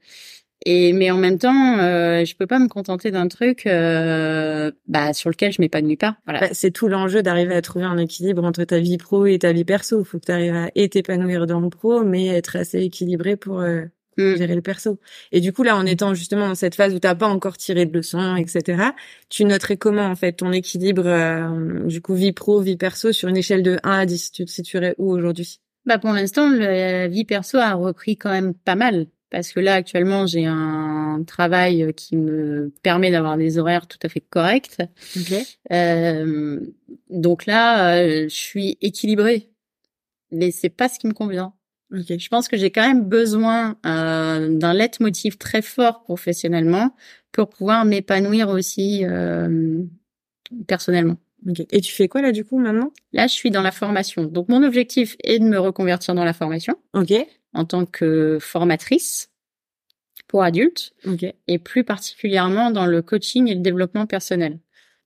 Et 0.64 0.92
mais 0.92 1.10
en 1.10 1.18
même 1.18 1.38
temps, 1.38 1.78
euh, 1.78 2.24
je 2.24 2.34
peux 2.34 2.46
pas 2.46 2.58
me 2.58 2.68
contenter 2.68 3.10
d'un 3.10 3.28
truc 3.28 3.66
euh, 3.66 4.72
bah, 4.88 5.12
sur 5.12 5.28
lequel 5.30 5.52
je 5.52 5.60
m'épanouis 5.60 5.96
pas. 5.96 6.16
Voilà. 6.24 6.40
Bah, 6.40 6.48
c'est 6.52 6.70
tout 6.70 6.88
l'enjeu 6.88 7.22
d'arriver 7.22 7.54
à 7.54 7.62
trouver 7.62 7.84
un 7.84 7.98
équilibre 7.98 8.42
entre 8.44 8.64
ta 8.64 8.80
vie 8.80 8.96
pro 8.96 9.26
et 9.26 9.38
ta 9.38 9.52
vie 9.52 9.64
perso. 9.64 10.02
Faut 10.02 10.18
que 10.18 10.26
tu 10.26 10.32
arrives 10.32 10.54
à 10.54 10.70
et 10.74 10.88
t'épanouir 10.88 11.46
dans 11.46 11.60
le 11.60 11.68
pro, 11.68 12.02
mais 12.02 12.26
être 12.28 12.56
assez 12.56 12.80
équilibré 12.80 13.36
pour 13.36 13.60
euh, 13.60 13.84
Mm. 14.16 14.36
gérer 14.36 14.54
le 14.54 14.62
perso. 14.62 14.98
Et 15.32 15.40
du 15.40 15.52
coup, 15.52 15.62
là, 15.62 15.76
en 15.76 15.86
étant 15.86 16.14
justement 16.14 16.48
dans 16.48 16.54
cette 16.54 16.74
phase 16.74 16.94
où 16.94 16.98
t'as 16.98 17.14
pas 17.14 17.28
encore 17.28 17.56
tiré 17.56 17.86
de 17.86 17.96
leçons, 17.96 18.36
etc., 18.36 18.82
tu 19.28 19.44
noterais 19.44 19.76
comment, 19.76 20.06
en 20.06 20.16
fait, 20.16 20.32
ton 20.32 20.52
équilibre, 20.52 21.06
euh, 21.06 21.86
du 21.86 22.00
coup, 22.00 22.14
vie 22.14 22.32
pro, 22.32 22.60
vie 22.60 22.76
perso, 22.76 23.12
sur 23.12 23.28
une 23.28 23.36
échelle 23.36 23.62
de 23.62 23.78
1 23.82 23.90
à 23.90 24.06
10 24.06 24.32
Tu 24.32 24.44
te 24.44 24.50
situerais 24.50 24.94
où 24.98 25.12
aujourd'hui? 25.12 25.60
Bah 25.84 25.98
pour 25.98 26.10
l'instant, 26.10 26.50
la 26.50 27.06
vie 27.06 27.24
perso 27.24 27.58
a 27.58 27.74
repris 27.74 28.16
quand 28.16 28.30
même 28.30 28.54
pas 28.54 28.74
mal 28.74 29.06
parce 29.30 29.52
que 29.52 29.60
là 29.60 29.74
actuellement 29.74 30.26
j'ai 30.26 30.46
un 30.46 31.22
travail 31.26 31.92
qui 31.94 32.16
me 32.16 32.72
permet 32.82 33.10
d'avoir 33.10 33.36
des 33.36 33.58
horaires 33.58 33.86
tout 33.86 33.98
à 34.02 34.08
fait 34.08 34.20
corrects. 34.20 34.78
Euh, 35.72 36.60
donc 37.10 37.46
là, 37.46 37.96
euh, 37.96 38.24
je 38.28 38.34
suis 38.34 38.78
équilibrée, 38.80 39.50
mais 40.30 40.50
c'est 40.50 40.68
pas 40.70 40.88
ce 40.88 40.98
qui 40.98 41.06
me 41.06 41.12
convient. 41.12 41.55
Ok. 41.92 42.18
Je 42.18 42.28
pense 42.28 42.48
que 42.48 42.56
j'ai 42.56 42.70
quand 42.70 42.86
même 42.86 43.04
besoin 43.08 43.76
euh, 43.86 44.48
d'un 44.56 44.72
leitmotiv 44.74 45.36
très 45.38 45.62
fort 45.62 46.02
professionnellement 46.02 46.94
pour 47.32 47.48
pouvoir 47.48 47.84
m'épanouir 47.84 48.48
aussi 48.48 49.04
euh, 49.04 49.82
personnellement. 50.66 51.16
Ok. 51.48 51.62
Et 51.70 51.80
tu 51.80 51.92
fais 51.92 52.08
quoi 52.08 52.22
là, 52.22 52.32
du 52.32 52.44
coup, 52.44 52.58
maintenant? 52.58 52.92
Là, 53.12 53.26
je 53.28 53.34
suis 53.34 53.50
dans 53.50 53.62
la 53.62 53.70
formation. 53.70 54.24
Donc 54.24 54.48
mon 54.48 54.62
objectif 54.64 55.16
est 55.22 55.38
de 55.38 55.44
me 55.44 55.58
reconvertir 55.58 56.14
dans 56.14 56.24
la 56.24 56.32
formation 56.32 56.74
Ok. 56.94 57.12
en 57.52 57.64
tant 57.64 57.86
que 57.86 58.38
formatrice 58.40 59.30
pour 60.26 60.42
adultes 60.42 60.92
Ok. 61.06 61.24
et 61.46 61.58
plus 61.58 61.84
particulièrement 61.84 62.70
dans 62.72 62.86
le 62.86 63.00
coaching 63.02 63.46
et 63.48 63.54
le 63.54 63.60
développement 63.60 64.06
personnel, 64.06 64.58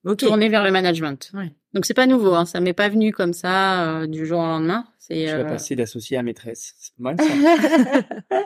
Ok. 0.05 0.19
tourné 0.19 0.49
vers 0.49 0.65
le 0.65 0.71
management. 0.71 1.31
Ouais. 1.35 1.53
Donc 1.75 1.85
c'est 1.85 1.95
pas 1.95 2.07
nouveau, 2.07 2.35
hein, 2.35 2.47
ça 2.47 2.61
m'est 2.61 2.73
pas 2.73 2.89
venu 2.89 3.13
comme 3.13 3.33
ça 3.33 4.01
euh, 4.01 4.07
du 4.07 4.27
jour 4.27 4.41
au 4.41 4.47
lendemain. 4.47 4.87
C'est 4.99 5.29
Je 5.29 5.35
euh, 5.35 5.45
vais 5.45 5.51
passer 5.51 5.77
d'associé 5.77 6.17
à 6.17 6.23
maîtresse. 6.23 6.75
C'est 6.79 6.99
mal 6.99 7.17
ça. 7.19 7.25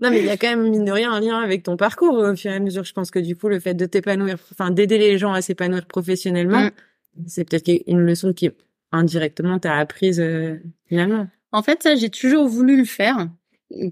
non, 0.00 0.10
mais 0.10 0.18
il 0.18 0.26
y 0.26 0.30
a 0.30 0.36
quand 0.36 0.48
même, 0.48 0.68
mine 0.68 0.84
de 0.84 0.92
rien, 0.92 1.12
un 1.12 1.20
lien 1.20 1.38
avec 1.38 1.62
ton 1.62 1.76
parcours 1.76 2.14
au 2.14 2.34
fur 2.34 2.50
et 2.50 2.56
à 2.56 2.60
mesure. 2.60 2.84
Je 2.84 2.92
pense 2.92 3.10
que 3.10 3.18
du 3.20 3.36
coup, 3.36 3.48
le 3.48 3.60
fait 3.60 3.74
de 3.74 3.86
t'épanouir, 3.86 4.36
enfin, 4.50 4.70
d'aider 4.70 4.98
les 4.98 5.16
gens 5.18 5.32
à 5.32 5.42
s'épanouir 5.42 5.86
professionnellement, 5.86 6.70
Mm. 7.16 7.22
c'est 7.26 7.48
peut-être 7.48 7.70
une 7.86 8.00
leçon 8.00 8.32
qui, 8.32 8.50
indirectement, 8.92 9.58
t'as 9.58 9.76
apprise, 9.78 10.20
euh, 10.20 10.56
finalement. 10.86 11.28
En 11.52 11.62
fait, 11.62 11.82
ça, 11.82 11.96
j'ai 11.96 12.10
toujours 12.10 12.46
voulu 12.46 12.76
le 12.76 12.84
faire, 12.84 13.28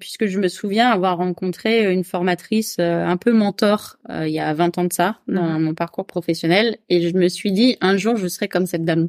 puisque 0.00 0.26
je 0.26 0.38
me 0.38 0.48
souviens 0.48 0.90
avoir 0.90 1.18
rencontré 1.18 1.92
une 1.92 2.04
formatrice 2.04 2.76
euh, 2.80 3.04
un 3.04 3.16
peu 3.16 3.32
mentor 3.32 3.96
euh, 4.10 4.26
il 4.26 4.32
y 4.34 4.40
a 4.40 4.52
20 4.54 4.76
ans 4.78 4.84
de 4.84 4.92
ça, 4.92 5.20
dans 5.28 5.42
Mhm. 5.58 5.62
mon 5.62 5.74
parcours 5.74 6.06
professionnel, 6.06 6.78
et 6.88 7.08
je 7.08 7.16
me 7.16 7.28
suis 7.28 7.52
dit, 7.52 7.76
un 7.80 7.96
jour, 7.96 8.16
je 8.16 8.26
serai 8.28 8.48
comme 8.48 8.66
cette 8.66 8.84
dame. 8.84 9.08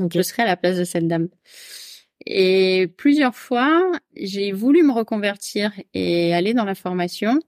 Ok. 0.00 0.12
Je 0.14 0.22
serai 0.22 0.42
à 0.42 0.46
la 0.46 0.56
place 0.56 0.76
de 0.78 0.84
cette 0.84 1.06
dame. 1.08 1.28
Et 2.26 2.88
plusieurs 2.96 3.34
fois, 3.34 3.90
j'ai 4.16 4.52
voulu 4.52 4.82
me 4.82 4.92
reconvertir 4.92 5.72
et 5.94 6.34
aller 6.34 6.52
dans 6.54 6.64
la 6.64 6.74
formation, 6.74 7.38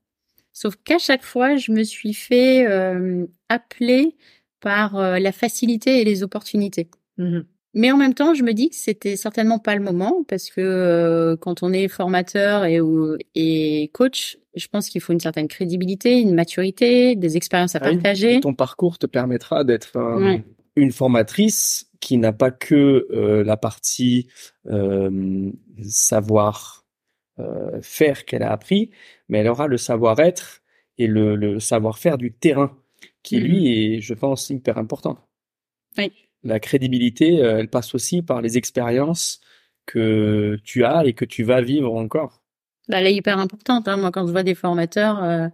sauf 0.53 0.77
qu'à 0.85 0.99
chaque 0.99 1.23
fois, 1.25 1.57
je 1.57 1.73
me 1.73 1.83
suis 1.83 2.15
fait 2.15 2.67
euh, 2.69 3.27
appeler 3.49 4.17
par 4.61 4.97
euh, 4.97 5.19
la 5.19 5.33
facilité 5.33 6.01
et 6.01 6.05
les 6.05 6.23
opportunités. 6.23 6.89
Mhm. 7.19 7.45
Mais 7.75 7.93
en 7.93 7.97
même 7.97 8.15
temps, 8.15 8.35
je 8.35 8.43
me 8.43 8.53
dis 8.53 8.71
que 8.71 8.77
c'était 8.77 9.17
certainement 9.17 9.59
pas 9.61 9.77
le 9.77 9.83
moment 9.83 10.25
parce 10.29 10.51
que 10.51 10.61
euh, 10.61 11.37
quand 11.37 11.63
on 11.63 11.73
est 11.73 11.87
formateur 11.89 12.65
et, 12.65 12.81
ou- 12.81 13.17
et 13.35 13.91
coach, 13.95 14.39
je 14.57 14.67
pense 14.67 14.89
qu'il 14.89 15.01
faut 15.01 15.13
une 15.13 15.21
certaine 15.21 15.47
crédibilité, 15.47 16.19
une 16.21 16.35
maturité, 16.35 17.15
des 17.15 17.37
expériences 17.37 17.77
à 17.77 17.81
Ah 17.83 17.91
partager. 17.93 18.37
et 18.37 18.41
Ton 18.41 18.55
parcours 18.55 18.99
te 18.99 19.07
permettra 19.07 19.63
d'être 19.65 19.97
Ouais. 20.19 20.43
une 20.75 20.91
formatrice 20.91 21.89
qui 22.01 22.17
n'a 22.19 22.33
pas 22.33 22.51
que 22.51 23.07
euh, 23.13 23.45
la 23.45 23.57
partie 23.57 24.27
euh, 24.67 25.51
savoir 25.83 26.79
faire 27.81 28.27
qu'elle 28.27 28.43
a 28.43 28.53
appris, 28.53 28.91
mais 29.31 29.39
elle 29.39 29.49
aura 29.49 29.67
le 29.67 29.79
savoir-être 29.79 30.61
et 30.99 31.07
le, 31.07 31.37
le 31.37 31.59
savoir-faire 31.59 32.19
du 32.19 32.33
terrain, 32.35 32.77
qui 33.23 33.37
Mhm. 33.37 33.43
lui 33.45 33.95
est, 33.97 34.01
je 34.03 34.13
pense, 34.13 34.51
hyper 34.51 34.77
important. 34.77 35.19
Oui. 35.97 36.13
La 36.43 36.61
crédibilité, 36.61 37.43
euh, 37.43 37.59
elle 37.59 37.69
passe 37.69 37.95
aussi 37.95 38.23
par 38.23 38.41
les 38.41 38.57
expériences 38.57 39.41
que 39.87 40.59
tu 40.65 40.85
as 40.85 41.05
et 41.05 41.13
que 41.13 41.25
tu 41.25 41.43
vas 41.43 41.61
vivre 41.61 41.95
encore. 41.95 42.43
Bah, 42.89 43.01
elle 43.01 43.07
est 43.09 43.15
hyper 43.15 43.39
importante. 43.39 43.89
Hein. 43.89 43.97
Moi, 43.97 44.11
quand 44.11 44.27
je 44.27 44.33
vois 44.33 44.43
des 44.43 44.55
formateurs, 44.55 45.23
euh, 45.23 45.49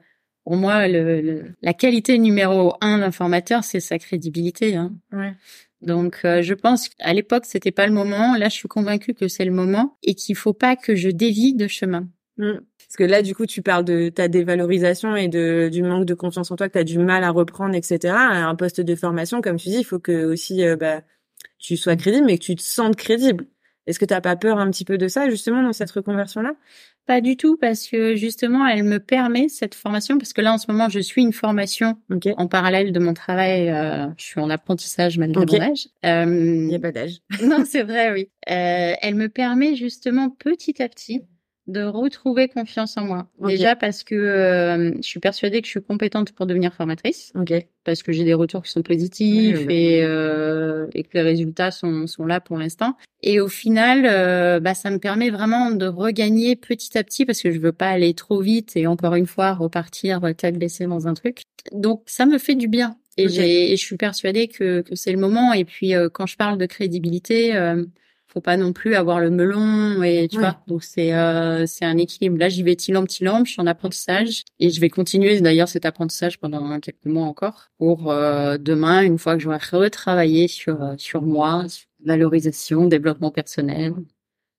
pour 0.45 0.57
moi, 0.57 0.87
le, 0.89 1.21
le- 1.21 1.55
la 1.63 1.75
qualité 1.75 2.19
numéro 2.19 2.75
un 2.81 2.99
d'un 2.99 3.11
formateur, 3.11 3.65
c'est 3.65 3.81
sa 3.81 3.99
crédibilité. 3.99 4.77
Hein. 4.77 4.93
Ouais. 5.13 5.35
Donc, 5.83 6.21
euh, 6.25 6.43
je 6.43 6.55
pense 6.55 6.89
qu'à 6.89 7.13
l'époque, 7.13 7.45
c'était 7.47 7.73
pas 7.73 7.87
le 7.87 7.93
moment. 7.93 8.37
Là, 8.37 8.49
je 8.49 8.55
suis 8.55 8.69
convaincue 8.69 9.13
que 9.15 9.29
c'est 9.29 9.45
le 9.45 9.53
moment 9.53 9.99
et 10.03 10.15
qu'il 10.15 10.37
faut 10.37 10.55
pas 10.55 10.77
que 10.77 10.95
je 10.95 11.09
dévie 11.11 11.55
de 11.55 11.67
chemin. 11.69 12.09
Mm. 12.39 12.59
Parce 12.97 13.09
que 13.09 13.13
là, 13.13 13.21
du 13.21 13.35
coup, 13.35 13.45
tu 13.45 13.61
parles 13.61 13.85
de 13.85 14.09
ta 14.09 14.27
dévalorisation 14.27 15.17
et 15.17 15.29
de 15.29 15.69
du 15.71 15.83
manque 15.83 16.07
de 16.07 16.15
confiance 16.15 16.51
en 16.51 16.57
toi 16.57 16.67
que 16.69 16.73
tu 16.73 16.79
as 16.79 16.85
du 16.85 16.97
mal 16.99 17.25
à 17.25 17.31
reprendre, 17.31 17.75
etc. 17.75 18.15
Un 18.17 18.55
poste 18.55 18.81
de 18.81 18.95
formation, 18.95 19.43
comme 19.43 19.59
tu 19.59 19.69
dis, 19.69 19.81
il 19.81 19.85
faut 19.85 19.99
que 19.99 20.25
aussi 20.25 20.65
euh, 20.65 20.77
bah, 20.77 21.03
tu 21.59 21.77
sois 21.77 21.95
crédible, 21.97 22.25
mais 22.25 22.39
que 22.39 22.45
tu 22.45 22.55
te 22.55 22.63
sentes 22.63 22.97
crédible. 22.97 23.45
Est-ce 23.87 23.99
que 23.99 24.07
t'as 24.07 24.23
pas 24.23 24.35
peur 24.35 24.59
un 24.59 24.71
petit 24.71 24.87
peu 24.87 24.97
de 24.97 25.09
ça, 25.09 25.29
justement, 25.29 25.63
dans 25.63 25.75
cette 25.75 25.91
reconversion-là? 25.91 26.55
Pas 27.05 27.21
du 27.21 27.37
tout, 27.37 27.59
parce 27.59 27.87
que 27.87 28.17
justement, 28.17 28.67
elle 28.67 28.83
me 28.83 28.99
permet 28.99 29.51
cette 29.51 29.75
formation, 29.75 30.17
parce 30.17 30.33
que 30.33 30.41
là, 30.41 30.55
en 30.55 30.59
ce 30.59 30.71
moment, 30.73 30.89
je 30.89 30.99
suis 30.99 31.21
une 31.21 31.35
formation 31.35 31.99
en 32.39 32.49
parallèle 32.49 32.93
de 32.93 32.99
mon 32.99 33.13
travail. 33.13 33.69
euh, 33.69 34.07
je 34.17 34.25
suis 34.25 34.41
en 34.41 34.49
apprentissage 34.49 35.19
malgré 35.19 35.43
Ok. 35.43 35.53
mon 35.53 35.61
âge. 35.61 35.89
Euh, 36.07 36.65
Il 36.65 36.71
y 36.73 36.75
a 36.75 36.81
pas 36.81 36.93
d'âge. 36.93 37.19
non, 37.45 37.65
c'est 37.67 37.83
vrai, 37.83 38.11
oui. 38.13 38.31
Elle 38.47 39.17
me 39.17 39.29
permet 39.29 39.77
justement 39.77 40.31
petit 40.31 40.83
à 40.83 40.89
petit 40.89 41.21
de 41.67 41.83
retrouver 41.83 42.49
confiance 42.49 42.97
en 42.97 43.05
moi. 43.05 43.27
Déjà 43.45 43.75
parce 43.75 44.05
que 44.05 44.15
euh, 44.15 44.95
je 44.97 45.03
suis 45.07 45.21
persuadée 45.21 45.61
que 45.61 45.67
je 45.67 45.73
suis 45.73 45.83
compétente 45.83 46.33
pour 46.33 46.47
devenir 46.47 46.73
formatrice, 46.75 47.33
Ok. 47.35 47.53
parce 47.85 48.03
que 48.03 48.13
j'ai 48.13 48.25
des 48.25 48.35
retours 48.35 48.63
qui 48.63 48.71
sont 48.71 48.83
positifs 48.83 49.59
Oui, 49.59 49.65
oui. 49.67 49.75
et, 49.75 50.05
euh, 50.05 50.87
et 50.95 51.03
que 51.03 51.11
les 51.15 51.23
résultats 51.23 51.71
sont, 51.73 52.07
sont 52.07 52.25
là 52.25 52.41
pour 52.41 52.57
l'instant. 52.59 52.97
Et 53.23 53.41
au 53.41 53.49
final, 53.49 54.07
euh, 54.09 54.61
bah, 54.61 54.75
ça 54.75 54.91
me 54.91 54.99
permet 54.99 55.31
vraiment 55.31 55.71
de 55.73 55.87
regagner 55.87 56.55
petit 56.55 56.97
à 56.97 57.03
petit, 57.03 57.25
parce 57.27 57.41
que 57.43 57.51
je 57.51 57.59
veux 57.59 57.73
pas 57.73 57.89
aller 57.89 58.15
trop 58.15 58.41
vite 58.41 58.77
et 58.77 58.87
encore 58.87 59.15
une 59.17 59.27
fois 59.27 59.53
repartir 59.55 60.23
euh, 60.25 60.33
tête 60.33 60.59
baissée 60.59 60.87
dans 60.87 61.09
un 61.09 61.15
truc. 61.15 61.43
Donc 61.73 62.03
ça 62.07 62.27
me 62.27 62.39
fait 62.39 62.55
du 62.55 62.69
bien. 62.69 62.97
Et, 63.17 63.25
Ok. 63.25 63.31
j'ai, 63.33 63.73
et 63.73 63.77
je 63.77 63.83
suis 63.85 63.97
persuadée 63.97 64.47
que, 64.47 64.83
que 64.83 64.95
c'est 64.95 65.11
le 65.11 65.19
moment. 65.19 65.53
Et 65.53 65.65
puis 65.65 65.95
euh, 65.95 66.09
quand 66.13 66.27
je 66.27 66.37
parle 66.37 66.59
de 66.59 66.67
crédibilité, 66.67 67.57
euh, 67.57 67.83
faut 68.29 68.41
pas 68.41 68.57
non 68.57 68.73
plus 68.73 68.95
avoir 68.95 69.21
le 69.21 69.31
melon 69.31 70.03
et 70.03 70.29
tu 70.29 70.37
Ouais. 70.37 70.43
vois. 70.43 70.57
Donc 70.67 70.83
c'est 70.85 71.15
euh, 71.15 71.65
c'est 71.67 71.85
un 71.85 71.97
équilibre. 71.97 72.37
Là, 72.39 72.49
j'y 72.49 72.63
vais 72.63 72.75
petit 72.77 72.93
lampe 72.93 73.07
petit 73.07 73.25
lampe. 73.25 73.47
Je 73.47 73.53
suis 73.53 73.63
en 73.63 73.67
apprentissage 73.67 74.43
et 74.61 74.71
je 74.71 74.81
vais 74.81 74.89
continuer 74.91 75.41
d'ailleurs 75.41 75.69
cet 75.69 75.85
apprentissage 75.87 76.39
pendant 76.39 76.79
quelques 76.81 77.05
mois 77.07 77.25
encore 77.27 77.69
pour 77.79 78.11
euh, 78.11 78.59
demain, 78.59 79.03
une 79.03 79.19
fois 79.19 79.35
que 79.37 79.41
j'aurai 79.43 79.59
retravaillé 79.73 80.49
sur 80.49 80.83
euh, 80.83 80.95
sur 80.99 81.23
moi, 81.23 81.69
sur 81.69 81.87
valorisation, 82.05 82.87
développement 82.87 83.31
personnel, 83.31 83.95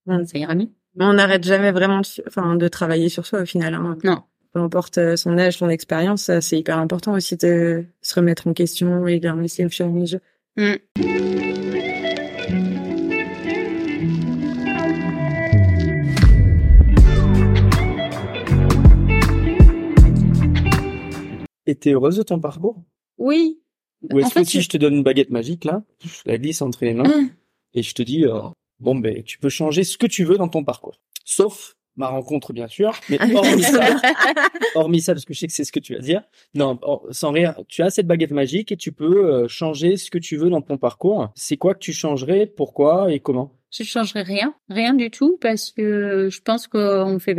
ça 0.08 0.38
ira 0.38 0.56
mieux. 0.56 0.70
Mais 0.96 1.06
on 1.06 1.14
n'arrête 1.14 1.44
jamais 1.44 1.72
vraiment 1.72 2.00
de, 2.02 2.08
enfin, 2.28 2.56
de 2.56 2.68
travailler 2.68 3.10
sur 3.10 3.26
soi 3.26 3.42
au 3.42 3.46
final. 3.46 3.74
Hein. 3.76 3.98
Non. 4.04 4.24
Peu 4.54 4.60
importe 4.62 4.98
euh, 4.98 5.16
son 5.16 5.38
âge, 5.38 5.58
son 5.58 5.70
expérience, 5.70 6.32
c'est 6.42 6.58
hyper 6.58 6.80
important 6.80 7.14
aussi 7.14 7.38
de 7.38 7.86
se 8.02 8.16
remettre 8.16 8.48
en 8.48 8.54
question 8.54 9.06
et 9.06 9.20
de 9.20 9.44
essayer 9.44 9.66
au 9.66 9.70
fur 9.70 9.86
et 9.86 9.90
à 9.90 9.92
mesure. 9.92 10.20
Mm. 10.58 11.57
Et 21.68 21.76
t'es 21.76 21.92
heureuse 21.92 22.18
de 22.18 22.24
ton 22.24 22.40
parcours? 22.40 22.82
Oui. 23.20 23.60
Ou 24.12 24.20
est-ce 24.20 24.28
En 24.28 24.30
fait, 24.30 24.42
que 24.44 24.48
si 24.48 24.62
je 24.62 24.70
te 24.70 24.78
donne 24.78 24.96
une 24.96 25.04
baguette 25.04 25.30
magique 25.32 25.66
là, 25.66 25.84
je 26.04 26.10
la 26.26 26.38
glisse 26.38 26.62
entre 26.62 26.84
les 26.86 26.94
mains 26.94 27.04
Mm. 27.08 27.30
et 27.76 27.84
je 27.84 27.94
te 27.94 28.02
dis 28.04 28.26
euh, 28.26 28.40
bon 28.80 28.96
ben 28.96 29.24
tu 29.24 29.38
peux 29.40 29.50
changer 29.50 29.84
ce 29.84 29.98
que 29.98 30.08
tu 30.08 30.24
veux 30.24 30.38
dans 30.38 30.48
ton 30.50 30.64
parcours, 30.64 31.00
sauf 31.26 31.76
ma 31.96 32.08
rencontre 32.10 32.54
bien 32.54 32.68
sûr, 32.68 32.94
mais 33.10 33.18
hormis 33.36 33.64
ça, 33.64 33.80
hormis 34.76 35.02
ça 35.02 35.14
parce 35.14 35.26
que 35.26 35.34
je 35.34 35.40
sais 35.40 35.48
que 35.48 35.54
c'est 35.54 35.64
ce 35.64 35.72
que 35.72 35.80
tu 35.80 35.96
vas 35.96 36.00
dire. 36.00 36.22
Non, 36.54 36.80
sans 37.10 37.32
rire, 37.32 37.56
tu 37.68 37.82
as 37.82 37.90
cette 37.90 38.06
baguette 38.06 38.30
magique 38.32 38.72
et 38.72 38.78
tu 38.78 38.92
peux 38.92 39.26
euh, 39.34 39.48
changer 39.48 39.98
ce 39.98 40.12
que 40.12 40.20
tu 40.20 40.38
veux 40.38 40.52
dans 40.52 40.62
ton 40.62 40.78
parcours. 40.78 41.30
C'est 41.34 41.58
quoi 41.58 41.74
que 41.74 41.80
tu 41.80 41.92
changerais, 41.94 42.46
pourquoi? 42.46 43.12
Et 43.12 43.20
comment? 43.20 43.56
Je 43.72 43.84
changerais 43.84 44.22
rien, 44.22 44.54
rien 44.70 44.94
du 44.94 45.12
tout, 45.12 45.38
parce 45.42 45.72
que 45.72 46.30
je 46.32 46.42
pense 46.42 46.68
qu'on 46.68 47.20
fait 47.20 47.34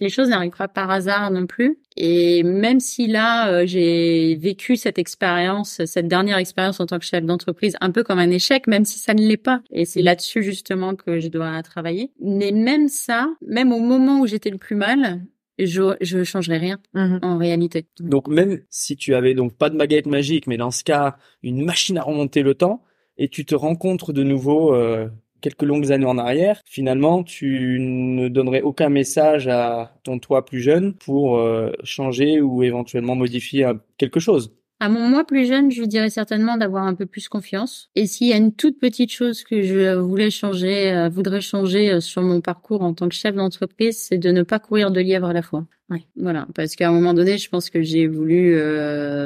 les 0.00 0.08
choses 0.08 0.28
n'arrivent 0.28 0.50
pas 0.56 0.68
par 0.68 0.90
hasard 0.90 1.30
non 1.30 1.46
plus. 1.46 1.78
Et 1.96 2.42
même 2.42 2.80
si 2.80 3.06
là 3.06 3.50
euh, 3.50 3.66
j'ai 3.66 4.36
vécu 4.36 4.76
cette 4.76 4.98
expérience, 4.98 5.84
cette 5.84 6.08
dernière 6.08 6.38
expérience 6.38 6.80
en 6.80 6.86
tant 6.86 6.98
que 6.98 7.04
chef 7.04 7.24
d'entreprise, 7.24 7.76
un 7.80 7.90
peu 7.90 8.02
comme 8.02 8.18
un 8.18 8.30
échec, 8.30 8.66
même 8.66 8.84
si 8.84 8.98
ça 8.98 9.14
ne 9.14 9.26
l'est 9.26 9.36
pas. 9.36 9.62
Et 9.70 9.84
c'est 9.84 10.02
là-dessus 10.02 10.42
justement 10.42 10.94
que 10.94 11.20
je 11.20 11.28
dois 11.28 11.62
travailler. 11.62 12.12
Mais 12.20 12.52
même 12.52 12.88
ça, 12.88 13.28
même 13.46 13.72
au 13.72 13.80
moment 13.80 14.20
où 14.20 14.26
j'étais 14.26 14.50
le 14.50 14.58
plus 14.58 14.76
mal, 14.76 15.22
je 15.58 15.96
je 16.00 16.24
changerais 16.24 16.58
rien 16.58 16.78
mmh 16.94 17.18
en 17.22 17.38
réalité. 17.38 17.86
Donc 18.00 18.28
même 18.28 18.60
si 18.70 18.96
tu 18.96 19.14
avais 19.14 19.34
donc 19.34 19.56
pas 19.56 19.70
de 19.70 19.76
baguette 19.76 20.06
magique, 20.06 20.46
mais 20.46 20.56
dans 20.56 20.70
ce 20.70 20.84
cas 20.84 21.16
une 21.42 21.64
machine 21.64 21.98
à 21.98 22.02
remonter 22.02 22.42
le 22.42 22.54
temps 22.54 22.82
et 23.18 23.28
tu 23.28 23.44
te 23.44 23.54
rencontres 23.54 24.12
de 24.12 24.22
nouveau 24.22 24.74
euh, 24.74 25.08
quelques 25.40 25.62
longues 25.62 25.92
années 25.92 26.06
en 26.06 26.18
arrière, 26.18 26.60
finalement, 26.64 27.22
tu 27.22 27.78
ne 27.80 28.28
donnerais 28.28 28.62
aucun 28.62 28.88
message 28.88 29.48
à 29.48 29.94
ton 30.02 30.18
toi 30.18 30.44
plus 30.44 30.60
jeune 30.60 30.94
pour 30.94 31.38
euh, 31.38 31.72
changer 31.84 32.40
ou 32.40 32.62
éventuellement 32.62 33.14
modifier 33.14 33.64
euh, 33.64 33.74
quelque 33.98 34.20
chose. 34.20 34.52
À 34.82 34.88
mon 34.88 35.06
moi 35.08 35.24
plus 35.24 35.46
jeune, 35.46 35.70
je 35.70 35.82
dirais 35.84 36.08
certainement 36.08 36.56
d'avoir 36.56 36.84
un 36.84 36.94
peu 36.94 37.04
plus 37.04 37.28
confiance. 37.28 37.90
Et 37.96 38.06
s'il 38.06 38.28
y 38.28 38.32
a 38.32 38.36
une 38.36 38.54
toute 38.54 38.78
petite 38.78 39.12
chose 39.12 39.44
que 39.44 39.60
je 39.60 39.94
voulais 39.94 40.30
changer, 40.30 40.90
euh, 40.90 41.08
voudrais 41.10 41.42
changer 41.42 42.00
sur 42.00 42.22
mon 42.22 42.40
parcours 42.40 42.82
en 42.82 42.94
tant 42.94 43.08
que 43.08 43.14
chef 43.14 43.34
d'entreprise, 43.34 43.98
c'est 43.98 44.16
de 44.16 44.30
ne 44.30 44.42
pas 44.42 44.58
courir 44.58 44.90
de 44.90 45.00
lièvre 45.00 45.26
à 45.26 45.32
la 45.34 45.42
fois. 45.42 45.66
Ouais. 45.90 46.04
Voilà, 46.16 46.46
parce 46.54 46.76
qu'à 46.76 46.88
un 46.88 46.92
moment 46.92 47.12
donné, 47.12 47.36
je 47.36 47.50
pense 47.50 47.68
que 47.68 47.82
j'ai 47.82 48.06
voulu 48.06 48.56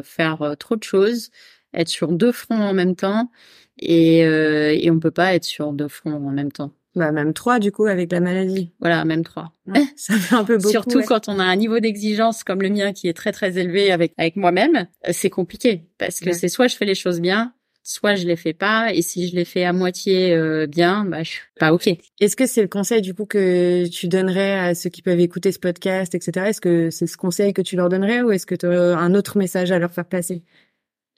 faire 0.03 0.57
trop 0.59 0.77
de 0.77 0.83
choses, 0.83 1.31
être 1.72 1.88
sur 1.88 2.11
deux 2.11 2.33
fronts 2.33 2.61
en 2.61 2.72
même 2.72 2.96
temps 2.96 3.31
et, 3.79 4.25
euh, 4.25 4.77
et 4.79 4.91
on 4.91 4.99
peut 4.99 5.11
pas 5.11 5.35
être 5.35 5.45
sur 5.45 5.73
deux 5.73 5.89
fronts 5.89 6.15
en 6.15 6.31
même 6.31 6.53
temps. 6.53 6.73
Bah 6.95 7.11
même 7.11 7.33
trois 7.33 7.59
du 7.59 7.73
coup 7.73 7.87
avec 7.87 8.13
la 8.13 8.21
maladie. 8.21 8.71
Voilà, 8.79 9.05
même 9.05 9.25
trois. 9.25 9.53
ça 9.97 10.15
fait 10.15 10.35
un 10.35 10.45
peu 10.45 10.57
beaucoup. 10.59 10.71
Surtout 10.71 11.03
quand 11.03 11.29
on 11.29 11.41
a 11.41 11.45
un 11.45 11.57
niveau 11.57 11.81
d'exigence 11.81 12.45
comme 12.45 12.63
le 12.63 12.69
mien 12.69 12.93
qui 12.93 13.09
est 13.09 13.15
très 13.15 13.33
très 13.33 13.59
élevé 13.59 13.91
avec 13.91 14.13
avec 14.17 14.37
moi-même, 14.37 14.87
euh, 15.07 15.11
c'est 15.13 15.31
compliqué 15.31 15.83
parce 15.99 16.21
que 16.21 16.33
c'est 16.33 16.49
soit 16.49 16.69
je 16.69 16.77
fais 16.77 16.85
les 16.85 16.95
choses 16.95 17.21
bien, 17.21 17.53
soit 17.83 18.15
je 18.15 18.27
les 18.29 18.37
fais 18.37 18.53
pas 18.53 18.93
et 18.95 19.03
si 19.03 19.29
je 19.29 19.35
les 19.35 19.45
fais 19.45 19.65
à 19.65 19.73
moitié 19.73 20.33
euh, 20.35 20.69
bien, 20.69 21.05
bah 21.05 21.25
je 21.25 21.31
suis 21.31 21.41
pas 21.59 21.73
ok. 21.73 21.89
Est-ce 22.21 22.37
que 22.37 22.47
c'est 22.47 22.63
le 22.63 22.69
conseil 22.69 23.03
du 23.03 23.13
coup 23.13 23.27
que 23.27 23.89
tu 23.89 24.07
donnerais 24.07 24.59
à 24.59 24.75
ceux 24.77 24.89
qui 24.89 25.03
peuvent 25.03 25.19
écouter 25.19 25.51
ce 25.51 25.59
podcast, 25.59 26.15
etc. 26.15 26.47
Est-ce 26.47 26.61
que 26.61 26.91
c'est 26.91 27.09
ce 27.09 27.17
conseil 27.17 27.53
que 27.53 27.63
tu 27.63 27.75
leur 27.75 27.89
donnerais 27.89 28.23
ou 28.23 28.31
est-ce 28.31 28.47
que 28.47 28.55
tu 28.55 28.67
as 28.67 28.97
un 28.97 29.15
autre 29.15 29.37
message 29.37 29.73
à 29.73 29.81
leur 29.81 29.91
faire 29.91 30.07
passer? 30.07 30.45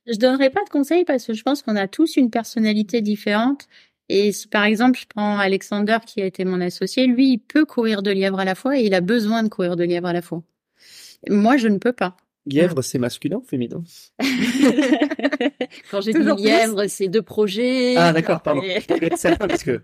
Je 0.07 0.17
donnerai 0.17 0.51
pas 0.51 0.65
de 0.65 0.71
conseils 0.71 1.05
parce 1.05 1.25
que 1.27 1.35
je 1.35 1.43
pense 1.43 1.63
qu'on 1.63 1.77
a 1.77 1.89
tous 1.89 2.17
une 2.17 2.31
personnalité 2.31 3.01
différente. 3.01 3.67
Et 4.09 4.33
si 4.33 4.47
par 4.47 4.65
exemple 4.65 4.99
je 4.99 5.07
prends 5.07 5.39
Alexander 5.39 5.99
qui 6.07 6.23
a 6.23 6.27
été 6.27 6.45
mon 6.45 6.61
associé, 6.61 7.07
lui 7.07 7.33
il 7.33 7.39
peut 7.39 7.65
courir 7.65 8.03
de 8.03 8.11
lièvre 8.11 8.39
à 8.39 8.45
la 8.45 8.55
fois 8.55 8.79
et 8.79 8.83
il 8.83 8.95
a 8.95 9.01
besoin 9.01 9.43
de 9.43 9.49
courir 9.49 9.77
de 9.77 9.85
lièvre 9.85 10.07
à 10.07 10.13
la 10.13 10.23
fois. 10.23 10.43
Moi 11.29 11.57
je 11.57 11.69
ne 11.69 11.79
peux 11.79 11.93
pas. 11.93 12.17
Lièvre, 12.47 12.81
c'est 12.83 12.99
masculin 12.99 13.39
ou 13.39 13.43
féminin? 13.43 13.83
Quand 15.91 16.01
j'ai 16.01 16.13
dit 16.13 16.43
lièvre, 16.43 16.87
c'est 16.87 17.09
deux 17.09 17.23
projets. 17.23 17.97
Ah 17.97 18.13
d'accord, 18.13 18.41
pardon. 18.41 18.63
parce 19.41 19.65
que 19.65 19.83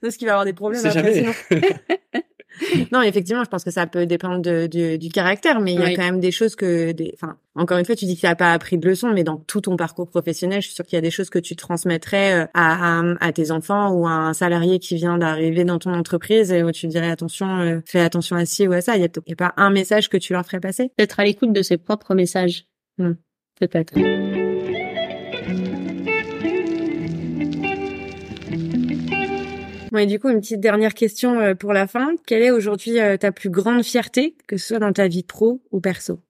parce 0.00 0.16
qu'il 0.16 0.26
va 0.26 0.34
avoir 0.34 0.44
des 0.44 0.52
problèmes. 0.52 0.80
C'est 0.80 0.92
jamais. 0.92 1.26
non, 2.92 3.02
effectivement, 3.02 3.44
je 3.44 3.48
pense 3.48 3.64
que 3.64 3.70
ça 3.70 3.86
peut 3.86 4.06
dépendre 4.06 4.40
de, 4.40 4.96
du 4.96 5.08
caractère, 5.08 5.60
mais 5.60 5.74
il 5.74 5.80
y 5.80 5.84
a 5.84 5.94
quand 5.94 6.02
même 6.02 6.20
des 6.20 6.30
choses 6.30 6.56
que, 6.56 6.92
des, 6.92 7.12
enfin, 7.14 7.36
encore 7.54 7.78
une 7.78 7.84
fois, 7.84 7.94
tu 7.94 8.04
dis 8.04 8.16
que 8.16 8.20
tu 8.20 8.26
n'as 8.26 8.34
pas 8.34 8.52
appris 8.52 8.78
de 8.78 8.88
leçons, 8.88 9.12
mais 9.12 9.24
dans 9.24 9.36
tout 9.36 9.60
ton 9.60 9.76
parcours 9.76 10.08
professionnel, 10.08 10.60
je 10.60 10.66
suis 10.66 10.74
sûre 10.74 10.84
qu'il 10.84 10.96
y 10.96 10.98
a 10.98 11.02
des 11.02 11.10
choses 11.10 11.30
que 11.30 11.38
tu 11.38 11.56
transmettrais 11.56 12.42
euh, 12.42 12.46
à, 12.54 13.02
à, 13.20 13.32
tes 13.32 13.50
enfants 13.50 13.92
ou 13.92 14.06
à 14.06 14.12
un 14.12 14.32
salarié 14.34 14.78
qui 14.78 14.96
vient 14.96 15.18
d'arriver 15.18 15.64
dans 15.64 15.78
ton 15.78 15.92
entreprise 15.94 16.52
et 16.52 16.62
où 16.62 16.70
tu 16.72 16.86
dirais 16.86 17.10
attention, 17.10 17.60
euh, 17.60 17.80
fais 17.86 18.00
attention 18.00 18.36
à 18.36 18.44
ci 18.44 18.66
ou 18.66 18.72
à 18.72 18.80
ça. 18.80 18.96
Il 18.96 19.00
n'y 19.00 19.32
a, 19.32 19.36
pas 19.36 19.54
un 19.56 19.70
message 19.70 20.08
que 20.08 20.16
tu 20.16 20.32
leur 20.32 20.44
ferais 20.44 20.60
passer? 20.60 20.90
Peut-être 20.96 21.20
à 21.20 21.24
l'écoute 21.24 21.52
de 21.52 21.62
ses 21.62 21.76
propres 21.76 22.14
messages. 22.14 22.66
Hmm. 22.98 23.14
Peut-être. 23.58 23.94
Et 29.98 30.06
du 30.06 30.18
coup, 30.18 30.28
une 30.28 30.40
petite 30.40 30.60
dernière 30.60 30.94
question 30.94 31.38
euh, 31.40 31.54
pour 31.54 31.72
la 31.72 31.86
fin. 31.86 32.14
Quelle 32.26 32.42
est 32.42 32.50
aujourd'hui 32.50 33.00
euh, 33.00 33.16
ta 33.16 33.32
plus 33.32 33.50
grande 33.50 33.82
fierté, 33.82 34.36
que 34.46 34.56
ce 34.56 34.68
soit 34.68 34.78
dans 34.78 34.92
ta 34.92 35.08
vie 35.08 35.22
pro 35.22 35.62
ou 35.70 35.80
perso? 35.80 36.20